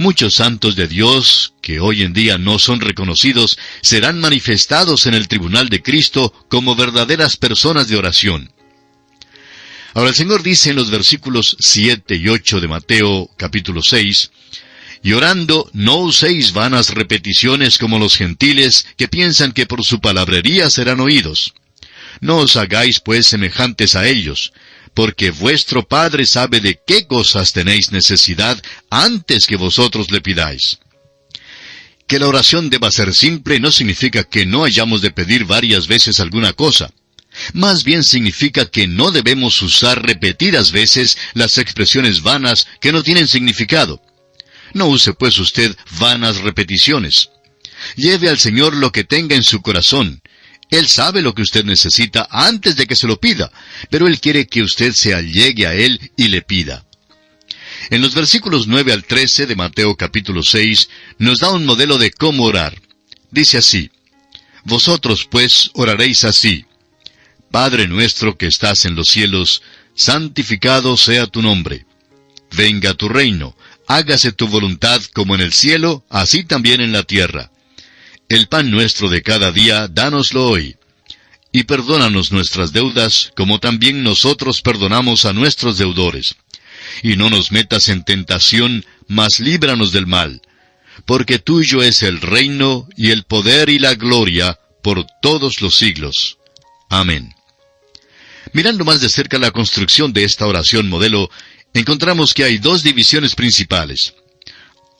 Muchos 0.00 0.34
santos 0.34 0.76
de 0.76 0.86
Dios, 0.86 1.54
que 1.60 1.80
hoy 1.80 2.04
en 2.04 2.12
día 2.12 2.38
no 2.38 2.60
son 2.60 2.80
reconocidos, 2.80 3.58
serán 3.82 4.20
manifestados 4.20 5.06
en 5.06 5.14
el 5.14 5.26
tribunal 5.26 5.68
de 5.70 5.82
Cristo 5.82 6.32
como 6.48 6.76
verdaderas 6.76 7.36
personas 7.36 7.88
de 7.88 7.96
oración. 7.96 8.52
Ahora 9.94 10.10
el 10.10 10.14
Señor 10.14 10.44
dice 10.44 10.70
en 10.70 10.76
los 10.76 10.92
versículos 10.92 11.56
7 11.58 12.14
y 12.14 12.28
8 12.28 12.60
de 12.60 12.68
Mateo 12.68 13.28
capítulo 13.36 13.82
6, 13.82 14.30
Y 15.02 15.14
orando 15.14 15.68
no 15.72 15.96
uséis 15.96 16.52
vanas 16.52 16.90
repeticiones 16.90 17.76
como 17.76 17.98
los 17.98 18.16
gentiles 18.16 18.86
que 18.96 19.08
piensan 19.08 19.50
que 19.50 19.66
por 19.66 19.84
su 19.84 20.00
palabrería 20.00 20.70
serán 20.70 21.00
oídos. 21.00 21.54
No 22.20 22.36
os 22.36 22.54
hagáis 22.54 23.00
pues 23.00 23.26
semejantes 23.26 23.96
a 23.96 24.06
ellos, 24.06 24.52
porque 24.98 25.30
vuestro 25.30 25.86
Padre 25.86 26.26
sabe 26.26 26.58
de 26.58 26.80
qué 26.84 27.06
cosas 27.06 27.52
tenéis 27.52 27.92
necesidad 27.92 28.60
antes 28.90 29.46
que 29.46 29.54
vosotros 29.54 30.10
le 30.10 30.20
pidáis. 30.20 30.80
Que 32.08 32.18
la 32.18 32.26
oración 32.26 32.68
deba 32.68 32.90
ser 32.90 33.14
simple 33.14 33.60
no 33.60 33.70
significa 33.70 34.24
que 34.24 34.44
no 34.44 34.64
hayamos 34.64 35.00
de 35.00 35.12
pedir 35.12 35.44
varias 35.44 35.86
veces 35.86 36.18
alguna 36.18 36.52
cosa. 36.52 36.90
Más 37.52 37.84
bien 37.84 38.02
significa 38.02 38.66
que 38.66 38.88
no 38.88 39.12
debemos 39.12 39.62
usar 39.62 40.04
repetidas 40.04 40.72
veces 40.72 41.16
las 41.32 41.58
expresiones 41.58 42.22
vanas 42.22 42.66
que 42.80 42.90
no 42.90 43.04
tienen 43.04 43.28
significado. 43.28 44.02
No 44.74 44.88
use 44.88 45.14
pues 45.14 45.38
usted 45.38 45.76
vanas 46.00 46.38
repeticiones. 46.38 47.30
Lleve 47.94 48.28
al 48.30 48.40
Señor 48.40 48.74
lo 48.74 48.90
que 48.90 49.04
tenga 49.04 49.36
en 49.36 49.44
su 49.44 49.62
corazón. 49.62 50.22
Él 50.70 50.88
sabe 50.88 51.22
lo 51.22 51.34
que 51.34 51.42
usted 51.42 51.64
necesita 51.64 52.28
antes 52.30 52.76
de 52.76 52.86
que 52.86 52.96
se 52.96 53.06
lo 53.06 53.18
pida, 53.18 53.50
pero 53.90 54.06
Él 54.06 54.20
quiere 54.20 54.46
que 54.46 54.62
usted 54.62 54.92
se 54.92 55.14
allegue 55.14 55.66
a 55.66 55.74
Él 55.74 56.12
y 56.16 56.28
le 56.28 56.42
pida. 56.42 56.84
En 57.90 58.02
los 58.02 58.14
versículos 58.14 58.66
9 58.66 58.92
al 58.92 59.04
13 59.04 59.46
de 59.46 59.56
Mateo 59.56 59.96
capítulo 59.96 60.42
6 60.42 60.88
nos 61.18 61.40
da 61.40 61.50
un 61.50 61.64
modelo 61.64 61.96
de 61.96 62.10
cómo 62.10 62.44
orar. 62.44 62.80
Dice 63.30 63.58
así, 63.58 63.90
Vosotros 64.64 65.26
pues 65.30 65.70
oraréis 65.74 66.24
así, 66.24 66.66
Padre 67.50 67.88
nuestro 67.88 68.36
que 68.36 68.46
estás 68.46 68.84
en 68.84 68.94
los 68.94 69.08
cielos, 69.08 69.62
santificado 69.94 70.96
sea 70.98 71.26
tu 71.26 71.40
nombre. 71.40 71.86
Venga 72.52 72.92
tu 72.92 73.08
reino, 73.08 73.56
hágase 73.86 74.32
tu 74.32 74.48
voluntad 74.48 75.00
como 75.14 75.34
en 75.34 75.40
el 75.40 75.52
cielo, 75.54 76.04
así 76.10 76.44
también 76.44 76.82
en 76.82 76.92
la 76.92 77.04
tierra. 77.04 77.50
El 78.28 78.46
pan 78.46 78.70
nuestro 78.70 79.08
de 79.08 79.22
cada 79.22 79.52
día, 79.52 79.88
dánoslo 79.88 80.48
hoy. 80.48 80.76
Y 81.50 81.62
perdónanos 81.62 82.30
nuestras 82.30 82.72
deudas, 82.72 83.32
como 83.34 83.58
también 83.58 84.02
nosotros 84.02 84.60
perdonamos 84.60 85.24
a 85.24 85.32
nuestros 85.32 85.78
deudores. 85.78 86.36
Y 87.02 87.16
no 87.16 87.30
nos 87.30 87.52
metas 87.52 87.88
en 87.88 88.04
tentación, 88.04 88.84
mas 89.06 89.40
líbranos 89.40 89.92
del 89.92 90.06
mal. 90.06 90.42
Porque 91.06 91.38
tuyo 91.38 91.82
es 91.82 92.02
el 92.02 92.20
reino, 92.20 92.86
y 92.98 93.12
el 93.12 93.24
poder 93.24 93.70
y 93.70 93.78
la 93.78 93.94
gloria, 93.94 94.58
por 94.82 95.06
todos 95.22 95.62
los 95.62 95.76
siglos. 95.76 96.36
Amén. 96.90 97.34
Mirando 98.52 98.84
más 98.84 99.00
de 99.00 99.08
cerca 99.08 99.38
la 99.38 99.52
construcción 99.52 100.12
de 100.12 100.24
esta 100.24 100.46
oración 100.46 100.88
modelo, 100.90 101.30
encontramos 101.72 102.34
que 102.34 102.44
hay 102.44 102.58
dos 102.58 102.82
divisiones 102.82 103.34
principales. 103.34 104.12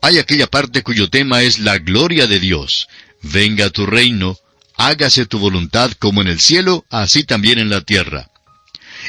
Hay 0.01 0.19
aquella 0.19 0.47
parte 0.47 0.83
cuyo 0.83 1.11
tema 1.11 1.43
es 1.43 1.59
la 1.59 1.79
gloria 1.79 2.27
de 2.27 2.41
Dios. 2.41 2.89
Venga 3.23 3.71
tu 3.71 3.87
reino, 3.87 4.39
hágase 4.77 5.27
tu 5.27 5.39
voluntad 5.39 5.93
como 5.99 6.23
en 6.23 6.29
el 6.29 6.41
cielo, 6.41 6.85
así 6.91 7.25
también 7.25 7.59
en 7.59 7.69
la 7.69 7.81
tierra. 7.81 8.31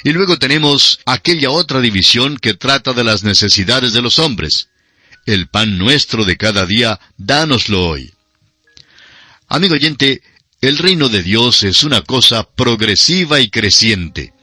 Y 0.03 0.11
luego 0.11 0.37
tenemos 0.37 0.99
aquella 1.05 1.51
otra 1.51 1.81
división 1.81 2.37
que 2.37 2.53
trata 2.53 2.93
de 2.93 3.03
las 3.03 3.23
necesidades 3.23 3.93
de 3.93 4.01
los 4.01 4.19
hombres. 4.19 4.69
El 5.25 5.47
pan 5.47 5.77
nuestro 5.77 6.25
de 6.25 6.37
cada 6.37 6.65
día, 6.65 6.99
dánoslo 7.17 7.87
hoy. 7.87 8.13
Amigo 9.47 9.75
oyente, 9.75 10.21
el 10.61 10.77
reino 10.77 11.09
de 11.09 11.23
Dios 11.23 11.63
es 11.63 11.83
una 11.83 12.01
cosa 12.01 12.43
progresiva 12.43 13.39
y 13.39 13.49
creciente. 13.49 14.33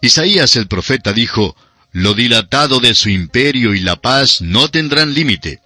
Isaías 0.00 0.56
el 0.56 0.68
profeta 0.68 1.12
dijo, 1.12 1.56
Lo 1.92 2.14
dilatado 2.14 2.80
de 2.80 2.94
su 2.94 3.08
imperio 3.08 3.74
y 3.74 3.80
la 3.80 4.00
paz 4.00 4.40
no 4.40 4.68
tendrán 4.68 5.14
límite. 5.14 5.61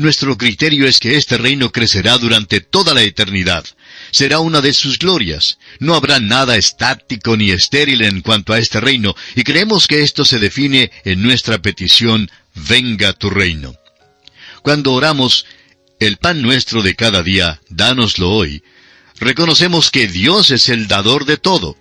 Nuestro 0.00 0.38
criterio 0.38 0.86
es 0.86 0.98
que 0.98 1.18
este 1.18 1.36
reino 1.36 1.70
crecerá 1.72 2.16
durante 2.16 2.62
toda 2.62 2.94
la 2.94 3.02
eternidad. 3.02 3.66
Será 4.10 4.40
una 4.40 4.62
de 4.62 4.72
sus 4.72 4.98
glorias. 4.98 5.58
No 5.78 5.94
habrá 5.94 6.20
nada 6.20 6.56
estático 6.56 7.36
ni 7.36 7.50
estéril 7.50 8.00
en 8.00 8.22
cuanto 8.22 8.54
a 8.54 8.58
este 8.58 8.80
reino, 8.80 9.14
y 9.36 9.44
creemos 9.44 9.86
que 9.86 10.00
esto 10.00 10.24
se 10.24 10.38
define 10.38 10.90
en 11.04 11.22
nuestra 11.22 11.60
petición, 11.60 12.30
venga 12.54 13.12
tu 13.12 13.28
reino. 13.28 13.76
Cuando 14.62 14.94
oramos, 14.94 15.44
el 15.98 16.16
pan 16.16 16.40
nuestro 16.40 16.80
de 16.80 16.96
cada 16.96 17.22
día, 17.22 17.60
dánoslo 17.68 18.30
hoy, 18.30 18.62
reconocemos 19.18 19.90
que 19.90 20.08
Dios 20.08 20.50
es 20.50 20.70
el 20.70 20.88
dador 20.88 21.26
de 21.26 21.36
todo. 21.36 21.76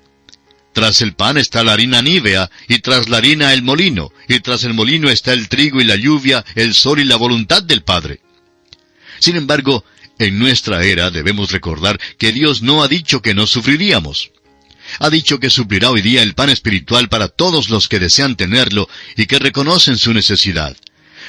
Tras 0.73 1.01
el 1.01 1.13
pan 1.13 1.37
está 1.37 1.63
la 1.63 1.73
harina 1.73 2.01
nívea, 2.01 2.49
y 2.67 2.79
tras 2.79 3.09
la 3.09 3.17
harina 3.17 3.53
el 3.53 3.63
molino, 3.63 4.11
y 4.27 4.39
tras 4.39 4.63
el 4.63 4.73
molino 4.73 5.09
está 5.09 5.33
el 5.33 5.49
trigo 5.49 5.81
y 5.81 5.83
la 5.83 5.95
lluvia, 5.95 6.45
el 6.55 6.73
sol 6.73 6.99
y 6.99 7.03
la 7.03 7.15
voluntad 7.15 7.63
del 7.63 7.83
Padre. 7.83 8.21
Sin 9.19 9.35
embargo, 9.35 9.83
en 10.19 10.37
nuestra 10.37 10.83
era 10.83 11.09
debemos 11.09 11.51
recordar 11.51 11.99
que 12.17 12.31
Dios 12.31 12.61
no 12.61 12.83
ha 12.83 12.87
dicho 12.87 13.21
que 13.21 13.33
no 13.33 13.47
sufriríamos. 13.47 14.31
Ha 14.99 15.09
dicho 15.09 15.39
que 15.39 15.49
suplirá 15.49 15.91
hoy 15.91 16.01
día 16.01 16.23
el 16.23 16.33
pan 16.33 16.49
espiritual 16.49 17.09
para 17.09 17.27
todos 17.27 17.69
los 17.69 17.87
que 17.87 17.99
desean 17.99 18.35
tenerlo 18.35 18.89
y 19.15 19.27
que 19.27 19.39
reconocen 19.39 19.97
su 19.97 20.13
necesidad. 20.13 20.75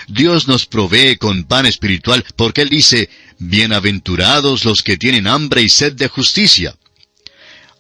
Dios 0.08 0.48
nos 0.48 0.66
provee 0.66 1.16
con 1.16 1.44
pan 1.44 1.66
espiritual 1.66 2.24
porque 2.36 2.62
Él 2.62 2.68
dice, 2.68 3.10
Bienaventurados 3.38 4.64
los 4.64 4.82
que 4.82 4.96
tienen 4.96 5.26
hambre 5.26 5.62
y 5.62 5.68
sed 5.68 5.92
de 5.92 6.08
justicia. 6.08 6.76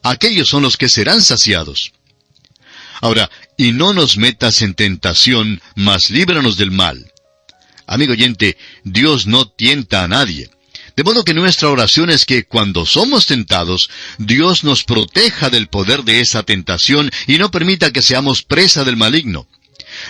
Aquellos 0.02 0.48
son 0.48 0.62
los 0.62 0.76
que 0.76 0.88
serán 0.88 1.22
saciados. 1.22 1.92
Ahora, 3.00 3.30
y 3.56 3.72
no 3.72 3.92
nos 3.92 4.16
metas 4.16 4.62
en 4.62 4.74
tentación, 4.74 5.60
mas 5.74 6.10
líbranos 6.10 6.56
del 6.56 6.70
mal. 6.70 7.12
Amigo 7.86 8.12
oyente, 8.12 8.56
Dios 8.84 9.26
no 9.26 9.48
tienta 9.48 10.04
a 10.04 10.08
nadie. 10.08 10.50
De 10.96 11.04
modo 11.04 11.24
que 11.24 11.34
nuestra 11.34 11.70
oración 11.70 12.10
es 12.10 12.24
que 12.24 12.44
cuando 12.44 12.84
somos 12.84 13.26
tentados, 13.26 13.90
Dios 14.18 14.64
nos 14.64 14.84
proteja 14.84 15.50
del 15.50 15.68
poder 15.68 16.04
de 16.04 16.20
esa 16.20 16.42
tentación 16.42 17.10
y 17.26 17.38
no 17.38 17.50
permita 17.50 17.90
que 17.90 18.02
seamos 18.02 18.42
presa 18.42 18.84
del 18.84 18.96
maligno. 18.96 19.48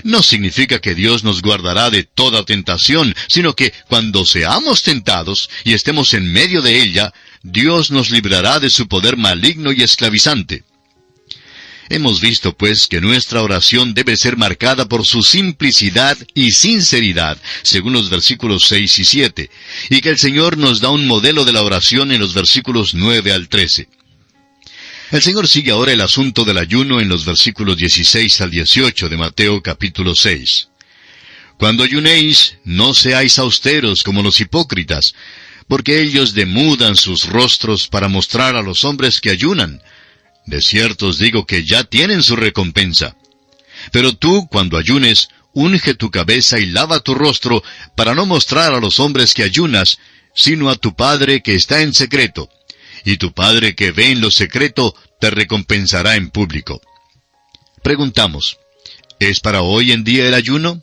No 0.02 0.23
significa 0.23 0.78
que 0.80 0.94
Dios 0.94 1.25
nos 1.25 1.42
guardará 1.42 1.90
de 1.90 2.04
toda 2.04 2.44
tentación, 2.44 3.14
sino 3.28 3.54
que 3.54 3.73
cuando 3.88 4.26
seamos 4.26 4.82
tentados 4.82 5.49
y 5.64 5.75
estemos 5.75 6.12
en 6.14 6.32
medio 6.32 6.61
de 6.61 6.82
ella, 6.82 7.12
Dios 7.42 7.90
nos 7.90 8.11
librará 8.11 8.61
de 8.61 8.68
su 8.68 8.87
poder 8.87 9.16
maligno 9.16 9.73
y 9.73 9.82
esclavizante. 9.82 10.64
Hemos 11.88 12.20
visto, 12.20 12.56
pues, 12.56 12.87
que 12.87 13.00
nuestra 13.00 13.42
oración 13.42 13.94
debe 13.94 14.16
ser 14.16 14.37
marcada 14.37 14.87
por 14.87 15.04
su 15.04 15.23
simplicidad 15.23 16.16
y 16.35 16.52
sinceridad, 16.52 17.37
según 17.62 17.94
los 17.94 18.11
versículos 18.11 18.66
6 18.68 18.99
y 19.00 19.04
7, 19.04 19.50
y 19.88 20.00
que 20.00 20.11
el 20.11 20.18
Señor 20.18 20.56
nos 20.56 20.80
da 20.80 20.90
un 20.90 21.06
modelo 21.06 21.44
de 21.44 21.52
la 21.52 21.62
oración 21.62 22.12
en 22.12 22.20
los 22.20 22.32
versículos 22.32 22.94
9 22.94 23.32
al 23.32 23.49
13. 23.49 23.88
El 25.11 25.23
Señor 25.23 25.49
sigue 25.49 25.73
ahora 25.73 25.92
el 25.92 26.00
asunto 26.02 26.44
del 26.44 26.59
ayuno 26.59 27.00
en 27.00 27.09
los 27.09 27.25
versículos 27.25 27.76
16 27.76 28.40
al 28.42 28.52
18 28.52 29.09
de 29.09 29.16
Mateo 29.16 29.61
capítulo 29.61 30.14
6. 30.14 30.68
Cuando 31.59 31.82
ayunéis, 31.82 32.56
no 32.64 32.94
seáis 32.94 33.40
austeros 33.40 34.04
como 34.04 34.23
los 34.23 34.40
hipócritas, 34.40 35.14
porque 35.71 36.03
ellos 36.03 36.35
demudan 36.35 36.97
sus 36.97 37.29
rostros 37.29 37.87
para 37.87 38.09
mostrar 38.09 38.57
a 38.57 38.61
los 38.61 38.83
hombres 38.83 39.21
que 39.21 39.31
ayunan, 39.31 39.81
de 40.45 40.61
cierto 40.61 41.07
os 41.07 41.19
digo 41.19 41.47
que 41.47 41.65
ya 41.65 41.85
tienen 41.85 42.25
su 42.25 42.35
recompensa. 42.35 43.17
Pero 43.93 44.17
tú, 44.17 44.49
cuando 44.50 44.77
ayunes, 44.77 45.29
unge 45.53 45.95
tu 45.95 46.11
cabeza 46.11 46.59
y 46.59 46.67
lava 46.67 46.99
tu 46.99 47.15
rostro, 47.15 47.62
para 47.95 48.17
no 48.17 48.27
mostrar 48.27 48.75
a 48.75 48.81
los 48.81 48.99
hombres 48.99 49.33
que 49.33 49.45
ayunas, 49.45 50.00
sino 50.35 50.71
a 50.71 50.77
tu 50.77 50.97
Padre 50.97 51.41
que 51.41 51.55
está 51.55 51.83
en 51.83 51.95
secreto. 51.95 52.50
Y 53.05 53.19
tu 53.19 53.33
Padre 53.33 53.77
que 53.77 53.93
ve 53.93 54.11
en 54.11 54.21
lo 54.21 54.33
secreto, 54.33 54.97
te 55.21 55.31
recompensará 55.31 56.17
en 56.17 56.31
público. 56.31 56.81
Preguntamos, 57.85 58.59
¿es 59.21 59.39
para 59.39 59.62
hoy 59.62 59.93
en 59.93 60.03
día 60.03 60.27
el 60.27 60.35
ayuno? 60.35 60.83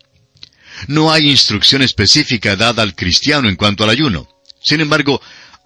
No 0.87 1.11
hay 1.11 1.29
instrucción 1.29 1.81
específica 1.81 2.55
dada 2.55 2.83
al 2.83 2.95
cristiano 2.95 3.49
en 3.49 3.57
cuanto 3.57 3.83
al 3.83 3.89
ayuno. 3.89 4.29
Sin 4.67 4.81
embargo, 4.81 5.21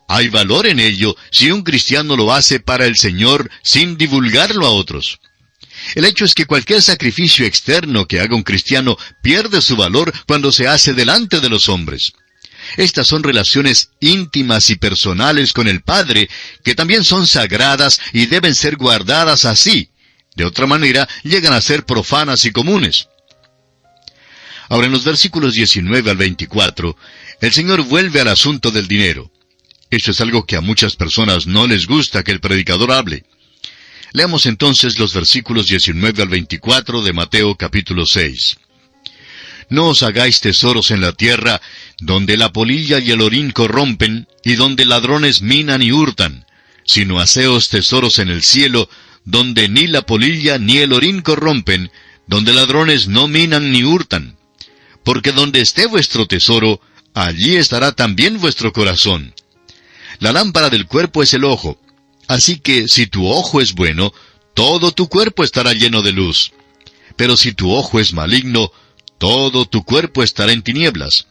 hay 0.08 0.29
valor 0.29 0.67
en 0.67 0.79
ello 0.79 1.17
si 1.31 1.50
un 1.50 1.63
cristiano 1.63 2.15
lo 2.15 2.31
hace 2.31 2.60
para 2.60 2.86
el 2.86 2.98
Señor 2.98 3.50
sin 3.63 3.98
divulgarlo 3.98 4.67
a 4.67 4.70
otros. 4.70 5.20
El 5.96 6.05
hecho 6.05 6.24
es 6.24 6.36
que 6.36 6.46
cualquier 6.46 6.84
sacrificio 6.84 7.43
externo 7.43 8.08
que 8.08 8.20
haga 8.20 8.36
un 8.36 8.43
cristiano 8.43 8.96
pierde 9.24 9.60
su 9.63 9.75
valor 9.75 10.13
cuando 10.27 10.51
se 10.51 10.67
hace 10.67 10.93
delante 10.93 11.39
de 11.39 11.50
los 11.50 11.67
hombres. 11.67 12.13
Estas 12.77 13.08
son 13.08 13.24
relaciones 13.24 13.89
íntimas 14.01 14.70
y 14.70 14.75
personales 14.75 15.51
con 15.51 15.67
el 15.67 15.81
Padre, 15.81 16.29
que 16.63 16.75
también 16.75 17.03
son 17.03 17.25
sagradas 17.25 18.00
y 18.13 18.27
deben 18.27 18.53
ser 18.53 18.75
guardadas 18.75 19.46
así. 19.46 19.89
De 20.36 20.46
otra 20.46 20.67
manera, 20.67 21.10
llegan 21.24 21.53
a 21.53 21.62
ser 21.62 21.88
profanas 21.88 22.46
y 22.46 22.51
comunes. 22.51 23.08
Ahora, 24.72 24.86
en 24.86 24.93
los 24.93 25.03
versículos 25.03 25.53
19 25.53 26.12
al 26.12 26.15
24, 26.15 26.96
el 27.41 27.51
Señor 27.51 27.81
vuelve 27.81 28.21
al 28.21 28.27
asunto 28.27 28.69
del 28.69 28.88
dinero. 28.88 29.31
Esto 29.89 30.12
es 30.12 30.21
algo 30.21 30.45
que 30.45 30.55
a 30.55 30.62
muchas 30.62 30.95
personas 30.95 31.48
no 31.48 31.67
les 31.67 31.88
gusta 31.88 32.24
que 32.24 32.31
el 32.31 32.39
predicador 32.39 32.91
hable. 32.91 33.25
Leamos 34.13 34.45
entonces 34.45 35.00
los 35.00 35.13
versículos 35.13 35.67
19 35.67 36.21
al 36.21 36.29
24 36.29 37.01
de 37.01 37.13
Mateo 37.13 37.55
capítulo 37.55 38.05
6. 38.05 38.57
No 39.69 39.88
os 39.88 40.03
hagáis 40.03 40.39
tesoros 40.39 40.91
en 40.91 41.01
la 41.01 41.13
tierra, 41.13 41.62
donde 42.00 42.38
la 42.38 42.51
polilla 42.51 43.00
y 43.00 43.12
el 43.12 43.21
orín 43.21 43.51
corrompen, 43.51 44.27
y 44.43 44.55
donde 44.55 44.86
ladrones 44.86 45.41
minan 45.41 45.81
y 45.81 45.91
hurtan, 45.91 46.45
sino 46.86 47.19
haceos 47.19 47.69
tesoros 47.69 48.19
en 48.19 48.30
el 48.30 48.43
cielo, 48.43 48.89
donde 49.23 49.67
ni 49.67 49.88
la 49.88 50.04
polilla 50.04 50.58
ni 50.60 50.77
el 50.77 50.93
orín 50.93 51.21
corrompen, 51.21 51.89
donde 52.27 52.54
ladrones 52.54 53.08
no 53.08 53.27
minan 53.27 53.71
ni 53.71 53.84
hurtan. 53.84 54.38
Porque 55.04 55.32
donde 55.32 55.62
esté 55.62 55.88
vuestro 55.88 56.27
tesoro, 56.27 56.82
allí 57.13 57.56
estará 57.56 57.91
también 57.91 58.39
vuestro 58.39 58.71
corazón. 58.74 59.34
La 60.19 60.32
lámpara 60.32 60.69
del 60.69 60.86
cuerpo 60.86 61.24
es 61.24 61.34
el 61.34 61.43
ojo. 61.43 61.80
Así 62.28 62.60
que 62.60 62.88
si 62.88 63.08
tu 63.08 63.28
ojo 63.28 63.60
es 63.60 63.74
bueno, 63.74 64.13
todo 64.54 64.91
tu 64.91 65.08
cuerpo 65.10 65.43
estará 65.43 65.74
lleno 65.74 66.02
de 66.02 66.12
luz. 66.12 66.52
Pero 67.15 67.36
si 67.38 67.54
tu 67.54 67.71
ojo 67.71 68.00
es 68.00 68.13
maligno, 68.13 68.71
todo 69.17 69.65
tu 69.65 69.84
cuerpo 69.84 70.24
estará 70.24 70.52
en 70.52 70.62
tinieblas. 70.62 71.28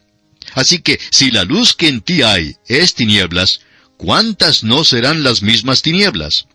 Así 0.53 0.79
que 0.79 0.99
si 1.09 1.31
la 1.31 1.43
luz 1.43 1.73
que 1.73 1.87
en 1.87 2.01
ti 2.01 2.21
hay 2.21 2.55
es 2.67 2.93
tinieblas, 2.93 3.61
¿cuántas 3.97 4.63
no 4.63 4.83
serán 4.83 5.23
las 5.23 5.41
mismas 5.41 5.81
tinieblas? 5.81 6.47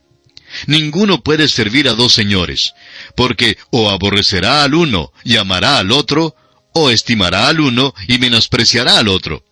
Ninguno 0.66 1.22
puede 1.22 1.48
servir 1.48 1.88
a 1.88 1.94
dos 1.94 2.12
señores, 2.12 2.74
porque 3.16 3.58
o 3.70 3.90
aborrecerá 3.90 4.62
al 4.64 4.74
uno 4.74 5.12
y 5.24 5.36
amará 5.36 5.78
al 5.78 5.92
otro, 5.92 6.36
o 6.78 6.90
estimará 6.90 7.48
al 7.48 7.60
uno 7.60 7.94
y 8.06 8.18
menospreciará 8.18 8.98
al 8.98 9.08
otro. 9.08 9.42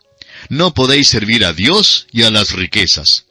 No 0.50 0.74
podéis 0.74 1.08
servir 1.08 1.46
a 1.46 1.54
Dios 1.54 2.06
y 2.12 2.22
a 2.22 2.30
las 2.30 2.52
riquezas. 2.52 3.24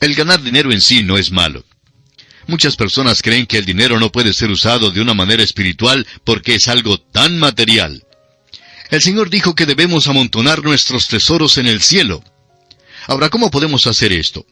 El 0.00 0.14
ganar 0.14 0.42
dinero 0.42 0.72
en 0.72 0.80
sí 0.80 1.02
no 1.02 1.18
es 1.18 1.30
malo. 1.30 1.62
Muchas 2.46 2.74
personas 2.74 3.20
creen 3.20 3.44
que 3.44 3.58
el 3.58 3.66
dinero 3.66 4.00
no 4.00 4.10
puede 4.10 4.32
ser 4.32 4.50
usado 4.50 4.90
de 4.90 5.02
una 5.02 5.12
manera 5.12 5.42
espiritual 5.42 6.06
porque 6.24 6.54
es 6.54 6.68
algo 6.68 6.98
tan 6.98 7.38
material. 7.38 8.06
El 8.90 9.02
Señor 9.02 9.28
dijo 9.28 9.54
que 9.54 9.66
debemos 9.66 10.06
amontonar 10.06 10.64
nuestros 10.64 11.06
tesoros 11.08 11.58
en 11.58 11.66
el 11.66 11.82
cielo. 11.82 12.24
Ahora, 13.08 13.28
¿cómo 13.28 13.50
podemos 13.50 13.86
hacer 13.86 14.10
esto? 14.14 14.46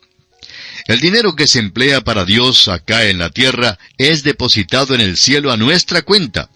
El 0.87 1.01
dinero 1.01 1.35
que 1.35 1.47
se 1.47 1.61
emplea 1.61 2.03
para 2.03 2.27
Dios 2.27 2.69
acá 2.69 3.07
en 3.07 3.17
la 3.17 3.31
tierra 3.31 3.79
es 3.97 4.23
depositado 4.23 4.95
en 4.95 5.01
el 5.01 5.17
cielo 5.17 5.51
a 5.51 5.57
nuestra 5.57 6.03
cuenta. 6.03 6.51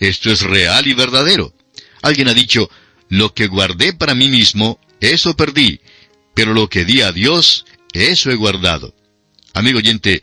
Esto 0.00 0.30
es 0.30 0.42
real 0.42 0.86
y 0.86 0.94
verdadero. 0.94 1.54
Alguien 2.02 2.28
ha 2.28 2.34
dicho, 2.34 2.70
lo 3.08 3.34
que 3.34 3.46
guardé 3.46 3.92
para 3.92 4.14
mí 4.14 4.28
mismo, 4.28 4.78
eso 5.00 5.36
perdí, 5.36 5.80
pero 6.34 6.54
lo 6.54 6.68
que 6.68 6.84
di 6.84 7.00
a 7.02 7.12
Dios, 7.12 7.64
eso 7.92 8.30
he 8.30 8.34
guardado. 8.34 8.94
Amigo 9.54 9.78
oyente, 9.78 10.22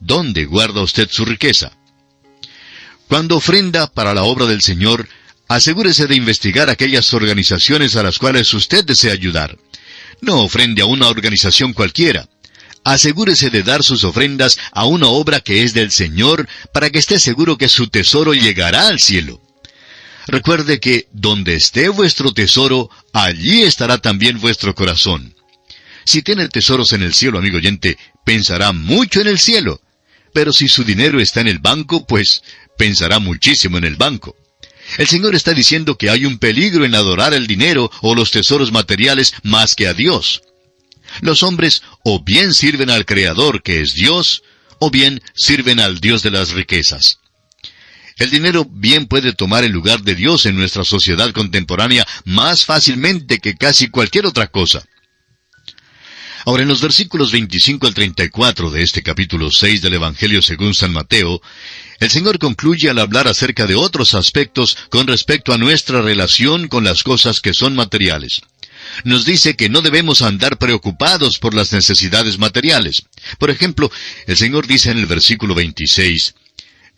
¿dónde 0.00 0.44
guarda 0.44 0.82
usted 0.82 1.08
su 1.10 1.24
riqueza? 1.24 1.72
Cuando 3.08 3.36
ofrenda 3.36 3.92
para 3.92 4.14
la 4.14 4.22
obra 4.22 4.46
del 4.46 4.62
Señor, 4.62 5.08
asegúrese 5.48 6.06
de 6.06 6.14
investigar 6.14 6.68
aquellas 6.68 7.12
organizaciones 7.14 7.96
a 7.96 8.02
las 8.02 8.18
cuales 8.18 8.52
usted 8.52 8.84
desea 8.84 9.12
ayudar. 9.12 9.58
No 10.20 10.42
ofrende 10.42 10.82
a 10.82 10.86
una 10.86 11.08
organización 11.08 11.72
cualquiera. 11.72 12.28
Asegúrese 12.84 13.50
de 13.50 13.62
dar 13.62 13.82
sus 13.82 14.04
ofrendas 14.04 14.58
a 14.72 14.86
una 14.86 15.08
obra 15.08 15.40
que 15.40 15.62
es 15.62 15.74
del 15.74 15.90
Señor 15.90 16.48
para 16.72 16.90
que 16.90 16.98
esté 16.98 17.18
seguro 17.18 17.58
que 17.58 17.68
su 17.68 17.88
tesoro 17.88 18.34
llegará 18.34 18.88
al 18.88 19.00
cielo. 19.00 19.40
Recuerde 20.26 20.78
que 20.78 21.08
donde 21.12 21.54
esté 21.54 21.88
vuestro 21.88 22.32
tesoro, 22.32 22.90
allí 23.12 23.62
estará 23.62 23.98
también 23.98 24.40
vuestro 24.40 24.74
corazón. 24.74 25.34
Si 26.04 26.22
tiene 26.22 26.48
tesoros 26.48 26.92
en 26.92 27.02
el 27.02 27.14
cielo, 27.14 27.38
amigo 27.38 27.56
oyente, 27.58 27.98
pensará 28.24 28.72
mucho 28.72 29.20
en 29.20 29.26
el 29.26 29.38
cielo. 29.38 29.80
Pero 30.32 30.52
si 30.52 30.68
su 30.68 30.84
dinero 30.84 31.20
está 31.20 31.40
en 31.40 31.48
el 31.48 31.58
banco, 31.58 32.06
pues 32.06 32.42
pensará 32.76 33.18
muchísimo 33.18 33.78
en 33.78 33.84
el 33.84 33.96
banco. 33.96 34.36
El 34.96 35.06
Señor 35.06 35.34
está 35.34 35.52
diciendo 35.52 35.98
que 35.98 36.08
hay 36.08 36.24
un 36.24 36.38
peligro 36.38 36.84
en 36.84 36.94
adorar 36.94 37.34
el 37.34 37.46
dinero 37.46 37.90
o 38.00 38.14
los 38.14 38.30
tesoros 38.30 38.72
materiales 38.72 39.34
más 39.42 39.74
que 39.74 39.86
a 39.86 39.94
Dios. 39.94 40.42
Los 41.20 41.42
hombres 41.42 41.82
o 42.04 42.22
bien 42.22 42.54
sirven 42.54 42.90
al 42.90 43.04
Creador, 43.04 43.62
que 43.62 43.80
es 43.80 43.94
Dios, 43.94 44.42
o 44.78 44.90
bien 44.90 45.22
sirven 45.34 45.80
al 45.80 46.00
Dios 46.00 46.22
de 46.22 46.30
las 46.30 46.50
riquezas. 46.50 47.18
El 48.16 48.30
dinero 48.30 48.66
bien 48.68 49.06
puede 49.06 49.32
tomar 49.32 49.62
el 49.62 49.70
lugar 49.70 50.02
de 50.02 50.16
Dios 50.16 50.46
en 50.46 50.56
nuestra 50.56 50.84
sociedad 50.84 51.30
contemporánea 51.32 52.06
más 52.24 52.64
fácilmente 52.64 53.38
que 53.38 53.54
casi 53.54 53.90
cualquier 53.90 54.26
otra 54.26 54.48
cosa. 54.48 54.84
Ahora, 56.44 56.62
en 56.62 56.68
los 56.68 56.80
versículos 56.80 57.30
25 57.30 57.86
al 57.86 57.94
34 57.94 58.70
de 58.70 58.82
este 58.82 59.02
capítulo 59.02 59.50
6 59.50 59.82
del 59.82 59.94
Evangelio 59.94 60.40
según 60.42 60.74
San 60.74 60.92
Mateo, 60.92 61.40
el 62.00 62.10
Señor 62.10 62.38
concluye 62.38 62.88
al 62.88 62.98
hablar 62.98 63.28
acerca 63.28 63.66
de 63.66 63.74
otros 63.74 64.14
aspectos 64.14 64.76
con 64.88 65.06
respecto 65.06 65.52
a 65.52 65.58
nuestra 65.58 66.00
relación 66.00 66.68
con 66.68 66.84
las 66.84 67.02
cosas 67.02 67.40
que 67.40 67.54
son 67.54 67.76
materiales. 67.76 68.40
Nos 69.04 69.24
dice 69.24 69.56
que 69.56 69.68
no 69.68 69.80
debemos 69.80 70.22
andar 70.22 70.58
preocupados 70.58 71.38
por 71.38 71.54
las 71.54 71.72
necesidades 71.72 72.38
materiales. 72.38 73.04
Por 73.38 73.50
ejemplo, 73.50 73.90
el 74.26 74.36
Señor 74.36 74.66
dice 74.66 74.90
en 74.90 74.98
el 74.98 75.06
versículo 75.06 75.54
26, 75.54 76.34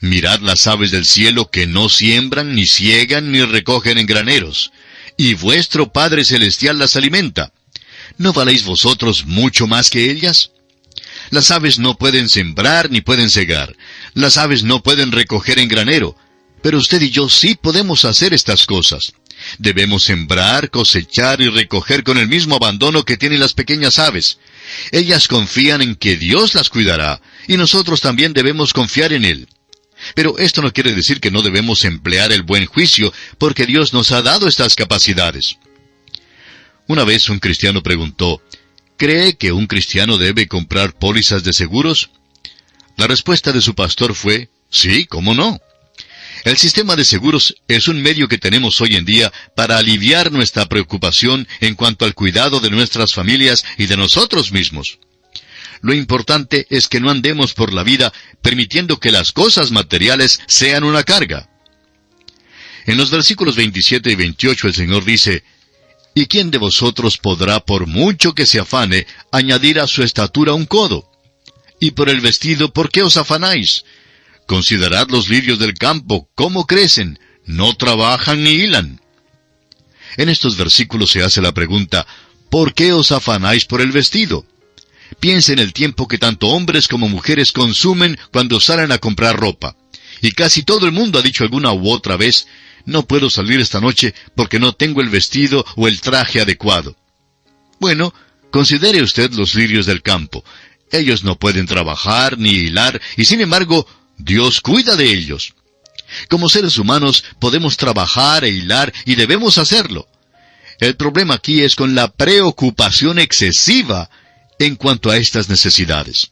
Mirad 0.00 0.40
las 0.40 0.66
aves 0.66 0.90
del 0.90 1.04
cielo 1.04 1.50
que 1.50 1.66
no 1.66 1.88
siembran, 1.88 2.54
ni 2.54 2.66
ciegan, 2.66 3.32
ni 3.32 3.42
recogen 3.44 3.98
en 3.98 4.06
graneros, 4.06 4.72
y 5.16 5.34
vuestro 5.34 5.92
Padre 5.92 6.24
Celestial 6.24 6.78
las 6.78 6.96
alimenta. 6.96 7.52
¿No 8.16 8.32
valéis 8.32 8.64
vosotros 8.64 9.26
mucho 9.26 9.66
más 9.66 9.90
que 9.90 10.10
ellas? 10.10 10.52
Las 11.30 11.50
aves 11.50 11.78
no 11.78 11.96
pueden 11.96 12.28
sembrar 12.28 12.90
ni 12.90 13.02
pueden 13.02 13.30
cegar. 13.30 13.76
Las 14.14 14.38
aves 14.38 14.62
no 14.62 14.82
pueden 14.82 15.12
recoger 15.12 15.58
en 15.58 15.68
granero, 15.68 16.16
pero 16.62 16.78
usted 16.78 17.00
y 17.02 17.10
yo 17.10 17.28
sí 17.28 17.54
podemos 17.54 18.04
hacer 18.04 18.34
estas 18.34 18.66
cosas. 18.66 19.12
Debemos 19.58 20.04
sembrar, 20.04 20.70
cosechar 20.70 21.40
y 21.40 21.48
recoger 21.48 22.04
con 22.04 22.18
el 22.18 22.28
mismo 22.28 22.56
abandono 22.56 23.04
que 23.04 23.16
tienen 23.16 23.40
las 23.40 23.54
pequeñas 23.54 23.98
aves. 23.98 24.38
Ellas 24.92 25.28
confían 25.28 25.80
en 25.82 25.96
que 25.96 26.16
Dios 26.16 26.54
las 26.54 26.68
cuidará, 26.68 27.20
y 27.48 27.56
nosotros 27.56 28.00
también 28.00 28.32
debemos 28.32 28.72
confiar 28.72 29.12
en 29.12 29.24
Él. 29.24 29.48
Pero 30.14 30.38
esto 30.38 30.62
no 30.62 30.72
quiere 30.72 30.94
decir 30.94 31.20
que 31.20 31.30
no 31.30 31.42
debemos 31.42 31.84
emplear 31.84 32.32
el 32.32 32.42
buen 32.42 32.66
juicio, 32.66 33.12
porque 33.38 33.66
Dios 33.66 33.92
nos 33.92 34.12
ha 34.12 34.22
dado 34.22 34.48
estas 34.48 34.74
capacidades. 34.74 35.56
Una 36.86 37.04
vez 37.04 37.28
un 37.28 37.38
cristiano 37.38 37.82
preguntó, 37.82 38.42
¿cree 38.96 39.36
que 39.36 39.52
un 39.52 39.66
cristiano 39.66 40.18
debe 40.18 40.48
comprar 40.48 40.98
pólizas 40.98 41.44
de 41.44 41.52
seguros? 41.52 42.10
La 42.96 43.06
respuesta 43.06 43.52
de 43.52 43.60
su 43.60 43.74
pastor 43.74 44.14
fue, 44.14 44.50
sí, 44.70 45.06
¿cómo 45.06 45.34
no? 45.34 45.60
El 46.44 46.56
sistema 46.56 46.96
de 46.96 47.04
seguros 47.04 47.56
es 47.68 47.88
un 47.88 48.00
medio 48.00 48.26
que 48.26 48.38
tenemos 48.38 48.80
hoy 48.80 48.96
en 48.96 49.04
día 49.04 49.32
para 49.54 49.76
aliviar 49.76 50.32
nuestra 50.32 50.66
preocupación 50.66 51.46
en 51.60 51.74
cuanto 51.74 52.06
al 52.06 52.14
cuidado 52.14 52.60
de 52.60 52.70
nuestras 52.70 53.12
familias 53.12 53.64
y 53.76 53.86
de 53.86 53.96
nosotros 53.96 54.50
mismos. 54.50 54.98
Lo 55.82 55.92
importante 55.94 56.66
es 56.70 56.88
que 56.88 57.00
no 57.00 57.10
andemos 57.10 57.52
por 57.52 57.72
la 57.72 57.82
vida 57.82 58.12
permitiendo 58.42 58.98
que 58.98 59.10
las 59.10 59.32
cosas 59.32 59.70
materiales 59.70 60.40
sean 60.46 60.84
una 60.84 61.02
carga. 61.02 61.48
En 62.86 62.96
los 62.96 63.10
versículos 63.10 63.56
27 63.56 64.10
y 64.10 64.14
28 64.14 64.68
el 64.68 64.74
Señor 64.74 65.04
dice, 65.04 65.44
¿Y 66.14 66.26
quién 66.26 66.50
de 66.50 66.58
vosotros 66.58 67.18
podrá, 67.18 67.60
por 67.60 67.86
mucho 67.86 68.34
que 68.34 68.46
se 68.46 68.58
afane, 68.58 69.06
añadir 69.30 69.78
a 69.78 69.86
su 69.86 70.02
estatura 70.02 70.54
un 70.54 70.66
codo? 70.66 71.10
Y 71.78 71.92
por 71.92 72.08
el 72.08 72.20
vestido, 72.20 72.72
¿por 72.72 72.90
qué 72.90 73.02
os 73.02 73.16
afanáis? 73.16 73.84
Considerad 74.50 75.06
los 75.10 75.28
lirios 75.28 75.60
del 75.60 75.74
campo, 75.74 76.28
cómo 76.34 76.66
crecen, 76.66 77.20
no 77.44 77.72
trabajan 77.76 78.42
ni 78.42 78.50
hilan. 78.50 79.00
En 80.16 80.28
estos 80.28 80.56
versículos 80.56 81.12
se 81.12 81.22
hace 81.22 81.40
la 81.40 81.54
pregunta, 81.54 82.04
¿por 82.50 82.74
qué 82.74 82.92
os 82.92 83.12
afanáis 83.12 83.64
por 83.64 83.80
el 83.80 83.92
vestido? 83.92 84.44
Piensa 85.20 85.52
en 85.52 85.60
el 85.60 85.72
tiempo 85.72 86.08
que 86.08 86.18
tanto 86.18 86.48
hombres 86.48 86.88
como 86.88 87.08
mujeres 87.08 87.52
consumen 87.52 88.18
cuando 88.32 88.58
salen 88.58 88.90
a 88.90 88.98
comprar 88.98 89.38
ropa. 89.38 89.76
Y 90.20 90.32
casi 90.32 90.64
todo 90.64 90.84
el 90.84 90.90
mundo 90.90 91.20
ha 91.20 91.22
dicho 91.22 91.44
alguna 91.44 91.72
u 91.72 91.88
otra 91.88 92.16
vez, 92.16 92.48
no 92.86 93.06
puedo 93.06 93.30
salir 93.30 93.60
esta 93.60 93.80
noche 93.80 94.16
porque 94.34 94.58
no 94.58 94.72
tengo 94.72 95.00
el 95.00 95.10
vestido 95.10 95.64
o 95.76 95.86
el 95.86 96.00
traje 96.00 96.40
adecuado. 96.40 96.96
Bueno, 97.78 98.12
considere 98.50 99.00
usted 99.00 99.30
los 99.30 99.54
lirios 99.54 99.86
del 99.86 100.02
campo. 100.02 100.42
Ellos 100.90 101.22
no 101.22 101.38
pueden 101.38 101.66
trabajar 101.66 102.36
ni 102.36 102.50
hilar, 102.50 103.00
y 103.16 103.26
sin 103.26 103.40
embargo, 103.40 103.86
Dios 104.24 104.60
cuida 104.60 104.96
de 104.96 105.10
ellos. 105.10 105.54
Como 106.28 106.48
seres 106.48 106.78
humanos 106.78 107.24
podemos 107.38 107.76
trabajar 107.76 108.44
e 108.44 108.50
hilar 108.50 108.92
y 109.04 109.14
debemos 109.14 109.58
hacerlo. 109.58 110.08
El 110.78 110.96
problema 110.96 111.34
aquí 111.34 111.62
es 111.62 111.74
con 111.74 111.94
la 111.94 112.08
preocupación 112.08 113.18
excesiva 113.18 114.10
en 114.58 114.76
cuanto 114.76 115.10
a 115.10 115.16
estas 115.16 115.48
necesidades. 115.48 116.30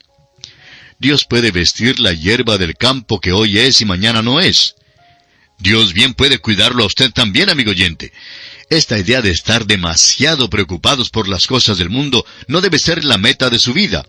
Dios 0.99 1.25
puede 1.25 1.51
vestir 1.51 2.01
la 2.01 2.13
hierba 2.13 2.59
del 2.59 2.77
campo 2.77 3.21
que 3.21 3.33
hoy 3.33 3.59
es 3.59 3.81
y 3.81 3.85
mañana 3.85 4.21
no 4.21 4.41
es. 4.41 4.75
Dios 5.59 5.93
bien 5.93 6.15
puede 6.15 6.39
cuidarlo 6.39 6.83
a 6.83 6.87
usted 6.87 7.11
también, 7.13 7.51
amigo 7.51 7.71
oyente. 7.71 8.13
Esta 8.71 8.99
idea 8.99 9.23
de 9.23 9.31
estar 9.31 9.67
demasiado 9.67 10.51
preocupados 10.51 11.11
por 11.11 11.29
las 11.29 11.47
cosas 11.47 11.79
del 11.79 11.89
mundo 11.89 12.27
no 12.49 12.61
debe 12.61 12.79
ser 12.79 13.05
la 13.05 13.17
meta 13.17 13.49
de 13.49 13.59
su 13.59 13.73
vida 13.73 14.05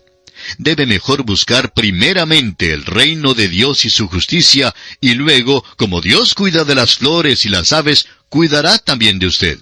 debe 0.58 0.86
mejor 0.86 1.24
buscar 1.24 1.72
primeramente 1.72 2.72
el 2.72 2.84
reino 2.84 3.34
de 3.34 3.48
Dios 3.48 3.84
y 3.84 3.90
su 3.90 4.08
justicia, 4.08 4.74
y 5.00 5.14
luego, 5.14 5.64
como 5.76 6.00
Dios 6.00 6.34
cuida 6.34 6.64
de 6.64 6.74
las 6.74 6.96
flores 6.96 7.44
y 7.44 7.48
las 7.48 7.72
aves, 7.72 8.06
cuidará 8.28 8.78
también 8.78 9.18
de 9.18 9.26
usted. 9.26 9.58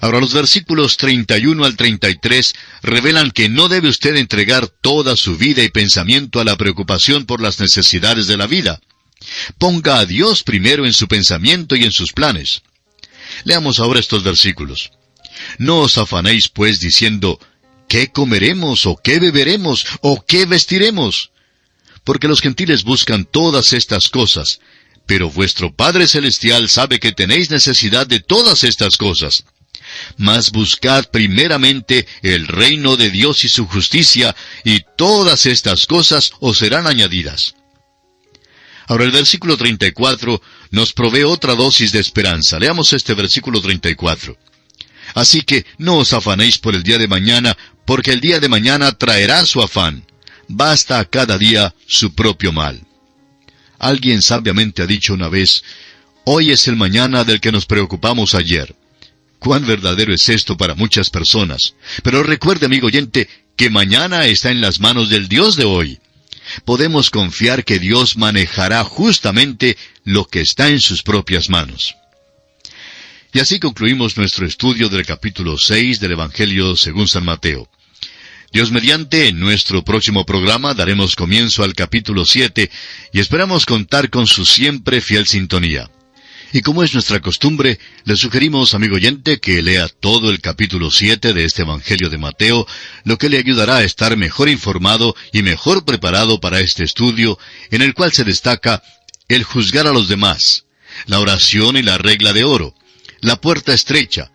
Ahora 0.00 0.20
los 0.20 0.34
versículos 0.34 0.96
31 0.98 1.64
al 1.64 1.76
33 1.76 2.54
revelan 2.82 3.30
que 3.30 3.48
no 3.48 3.68
debe 3.68 3.88
usted 3.88 4.16
entregar 4.16 4.68
toda 4.68 5.16
su 5.16 5.36
vida 5.36 5.62
y 5.62 5.70
pensamiento 5.70 6.40
a 6.40 6.44
la 6.44 6.56
preocupación 6.56 7.24
por 7.24 7.40
las 7.40 7.58
necesidades 7.60 8.26
de 8.26 8.36
la 8.36 8.46
vida. 8.46 8.80
Ponga 9.58 9.98
a 9.98 10.06
Dios 10.06 10.42
primero 10.42 10.84
en 10.84 10.92
su 10.92 11.08
pensamiento 11.08 11.76
y 11.76 11.84
en 11.84 11.92
sus 11.92 12.12
planes. 12.12 12.62
Leamos 13.44 13.80
ahora 13.80 14.00
estos 14.00 14.22
versículos. 14.22 14.90
No 15.58 15.78
os 15.80 15.98
afanéis 15.98 16.48
pues 16.48 16.80
diciendo, 16.80 17.40
¿Qué 17.88 18.10
comeremos 18.10 18.86
o 18.86 18.96
qué 18.96 19.18
beberemos 19.20 19.86
o 20.00 20.24
qué 20.24 20.46
vestiremos? 20.46 21.30
Porque 22.04 22.28
los 22.28 22.40
gentiles 22.40 22.84
buscan 22.84 23.24
todas 23.24 23.72
estas 23.72 24.08
cosas, 24.08 24.60
pero 25.06 25.30
vuestro 25.30 25.74
Padre 25.74 26.08
Celestial 26.08 26.68
sabe 26.68 26.98
que 26.98 27.12
tenéis 27.12 27.50
necesidad 27.50 28.06
de 28.06 28.20
todas 28.20 28.64
estas 28.64 28.96
cosas. 28.96 29.44
Mas 30.16 30.50
buscad 30.50 31.04
primeramente 31.10 32.06
el 32.22 32.48
reino 32.48 32.96
de 32.96 33.10
Dios 33.10 33.44
y 33.44 33.48
su 33.48 33.66
justicia, 33.66 34.34
y 34.64 34.82
todas 34.96 35.46
estas 35.46 35.86
cosas 35.86 36.32
os 36.40 36.58
serán 36.58 36.86
añadidas. 36.86 37.54
Ahora 38.88 39.04
el 39.04 39.10
versículo 39.10 39.56
34 39.56 40.40
nos 40.70 40.92
provee 40.92 41.24
otra 41.24 41.54
dosis 41.54 41.92
de 41.92 42.00
esperanza. 42.00 42.58
Leamos 42.58 42.92
este 42.92 43.14
versículo 43.14 43.60
34. 43.60 44.36
Así 45.14 45.42
que 45.42 45.66
no 45.78 45.98
os 45.98 46.12
afanéis 46.12 46.58
por 46.58 46.74
el 46.74 46.82
día 46.82 46.98
de 46.98 47.08
mañana, 47.08 47.56
porque 47.86 48.12
el 48.12 48.20
día 48.20 48.40
de 48.40 48.48
mañana 48.48 48.92
traerá 48.92 49.46
su 49.46 49.62
afán. 49.62 50.04
Basta 50.48 50.98
a 50.98 51.04
cada 51.04 51.38
día 51.38 51.74
su 51.86 52.14
propio 52.14 52.52
mal. 52.52 52.86
Alguien 53.78 54.22
sabiamente 54.22 54.82
ha 54.82 54.86
dicho 54.86 55.14
una 55.14 55.28
vez, 55.28 55.62
hoy 56.24 56.50
es 56.50 56.66
el 56.68 56.76
mañana 56.76 57.24
del 57.24 57.40
que 57.40 57.52
nos 57.52 57.66
preocupamos 57.66 58.34
ayer. 58.34 58.74
Cuán 59.38 59.66
verdadero 59.66 60.12
es 60.12 60.28
esto 60.28 60.56
para 60.56 60.74
muchas 60.74 61.10
personas. 61.10 61.74
Pero 62.02 62.22
recuerde, 62.22 62.66
amigo 62.66 62.88
oyente, 62.88 63.28
que 63.56 63.70
mañana 63.70 64.26
está 64.26 64.50
en 64.50 64.60
las 64.60 64.80
manos 64.80 65.08
del 65.08 65.28
Dios 65.28 65.56
de 65.56 65.64
hoy. 65.64 65.98
Podemos 66.64 67.10
confiar 67.10 67.64
que 67.64 67.78
Dios 67.78 68.16
manejará 68.16 68.82
justamente 68.84 69.76
lo 70.04 70.26
que 70.26 70.40
está 70.40 70.68
en 70.68 70.80
sus 70.80 71.02
propias 71.02 71.48
manos. 71.50 71.96
Y 73.32 73.40
así 73.40 73.58
concluimos 73.60 74.16
nuestro 74.16 74.46
estudio 74.46 74.88
del 74.88 75.04
capítulo 75.04 75.58
6 75.58 76.00
del 76.00 76.12
Evangelio 76.12 76.76
según 76.76 77.06
San 77.06 77.24
Mateo. 77.24 77.68
Dios 78.52 78.70
mediante, 78.70 79.28
en 79.28 79.40
nuestro 79.40 79.84
próximo 79.84 80.24
programa 80.24 80.72
daremos 80.72 81.16
comienzo 81.16 81.62
al 81.64 81.74
capítulo 81.74 82.24
7 82.24 82.70
y 83.12 83.20
esperamos 83.20 83.66
contar 83.66 84.08
con 84.08 84.26
su 84.26 84.44
siempre 84.44 85.00
fiel 85.00 85.26
sintonía. 85.26 85.90
Y 86.52 86.62
como 86.62 86.82
es 86.82 86.94
nuestra 86.94 87.20
costumbre, 87.20 87.78
le 88.04 88.16
sugerimos, 88.16 88.72
amigo 88.74 88.96
oyente, 88.96 89.40
que 89.40 89.62
lea 89.62 89.88
todo 89.88 90.30
el 90.30 90.40
capítulo 90.40 90.90
7 90.90 91.32
de 91.32 91.44
este 91.44 91.62
Evangelio 91.62 92.08
de 92.08 92.18
Mateo, 92.18 92.66
lo 93.04 93.18
que 93.18 93.28
le 93.28 93.38
ayudará 93.38 93.78
a 93.78 93.82
estar 93.82 94.16
mejor 94.16 94.48
informado 94.48 95.16
y 95.32 95.42
mejor 95.42 95.84
preparado 95.84 96.40
para 96.40 96.60
este 96.60 96.84
estudio, 96.84 97.38
en 97.70 97.82
el 97.82 97.94
cual 97.94 98.12
se 98.12 98.24
destaca 98.24 98.82
el 99.28 99.42
juzgar 99.42 99.86
a 99.86 99.92
los 99.92 100.08
demás, 100.08 100.66
la 101.06 101.18
oración 101.18 101.76
y 101.76 101.82
la 101.82 101.98
regla 101.98 102.32
de 102.32 102.44
oro, 102.44 102.74
la 103.20 103.40
puerta 103.40 103.74
estrecha, 103.74 104.30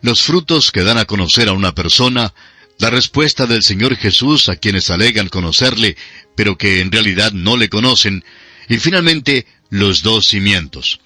los 0.00 0.22
frutos 0.22 0.72
que 0.72 0.82
dan 0.82 0.96
a 0.96 1.04
conocer 1.04 1.48
a 1.48 1.52
una 1.52 1.74
persona, 1.74 2.32
la 2.80 2.90
respuesta 2.90 3.46
del 3.46 3.62
Señor 3.62 3.96
Jesús 3.96 4.48
a 4.48 4.56
quienes 4.56 4.90
alegan 4.90 5.28
conocerle, 5.28 5.96
pero 6.34 6.56
que 6.56 6.80
en 6.80 6.90
realidad 6.90 7.32
no 7.32 7.56
le 7.56 7.68
conocen, 7.68 8.24
y 8.68 8.78
finalmente 8.78 9.46
los 9.68 10.02
dos 10.02 10.26
cimientos. 10.26 11.00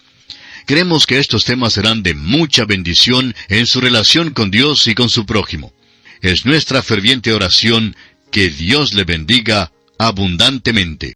Creemos 0.67 1.07
que 1.07 1.19
estos 1.19 1.45
temas 1.45 1.75
serán 1.75 2.03
de 2.03 2.15
mucha 2.15 2.65
bendición 2.65 3.35
en 3.49 3.67
su 3.67 3.81
relación 3.81 4.31
con 4.31 4.51
Dios 4.51 4.87
y 4.87 4.95
con 4.95 5.11
su 5.11 5.27
prójimo. 5.27 5.75
Es 6.23 6.47
nuestra 6.47 6.83
ferviente 6.83 7.33
oración 7.33 7.95
que 8.31 8.49
Dios 8.49 8.95
le 8.95 9.05
bendiga 9.05 9.73
abundantemente. 9.99 11.13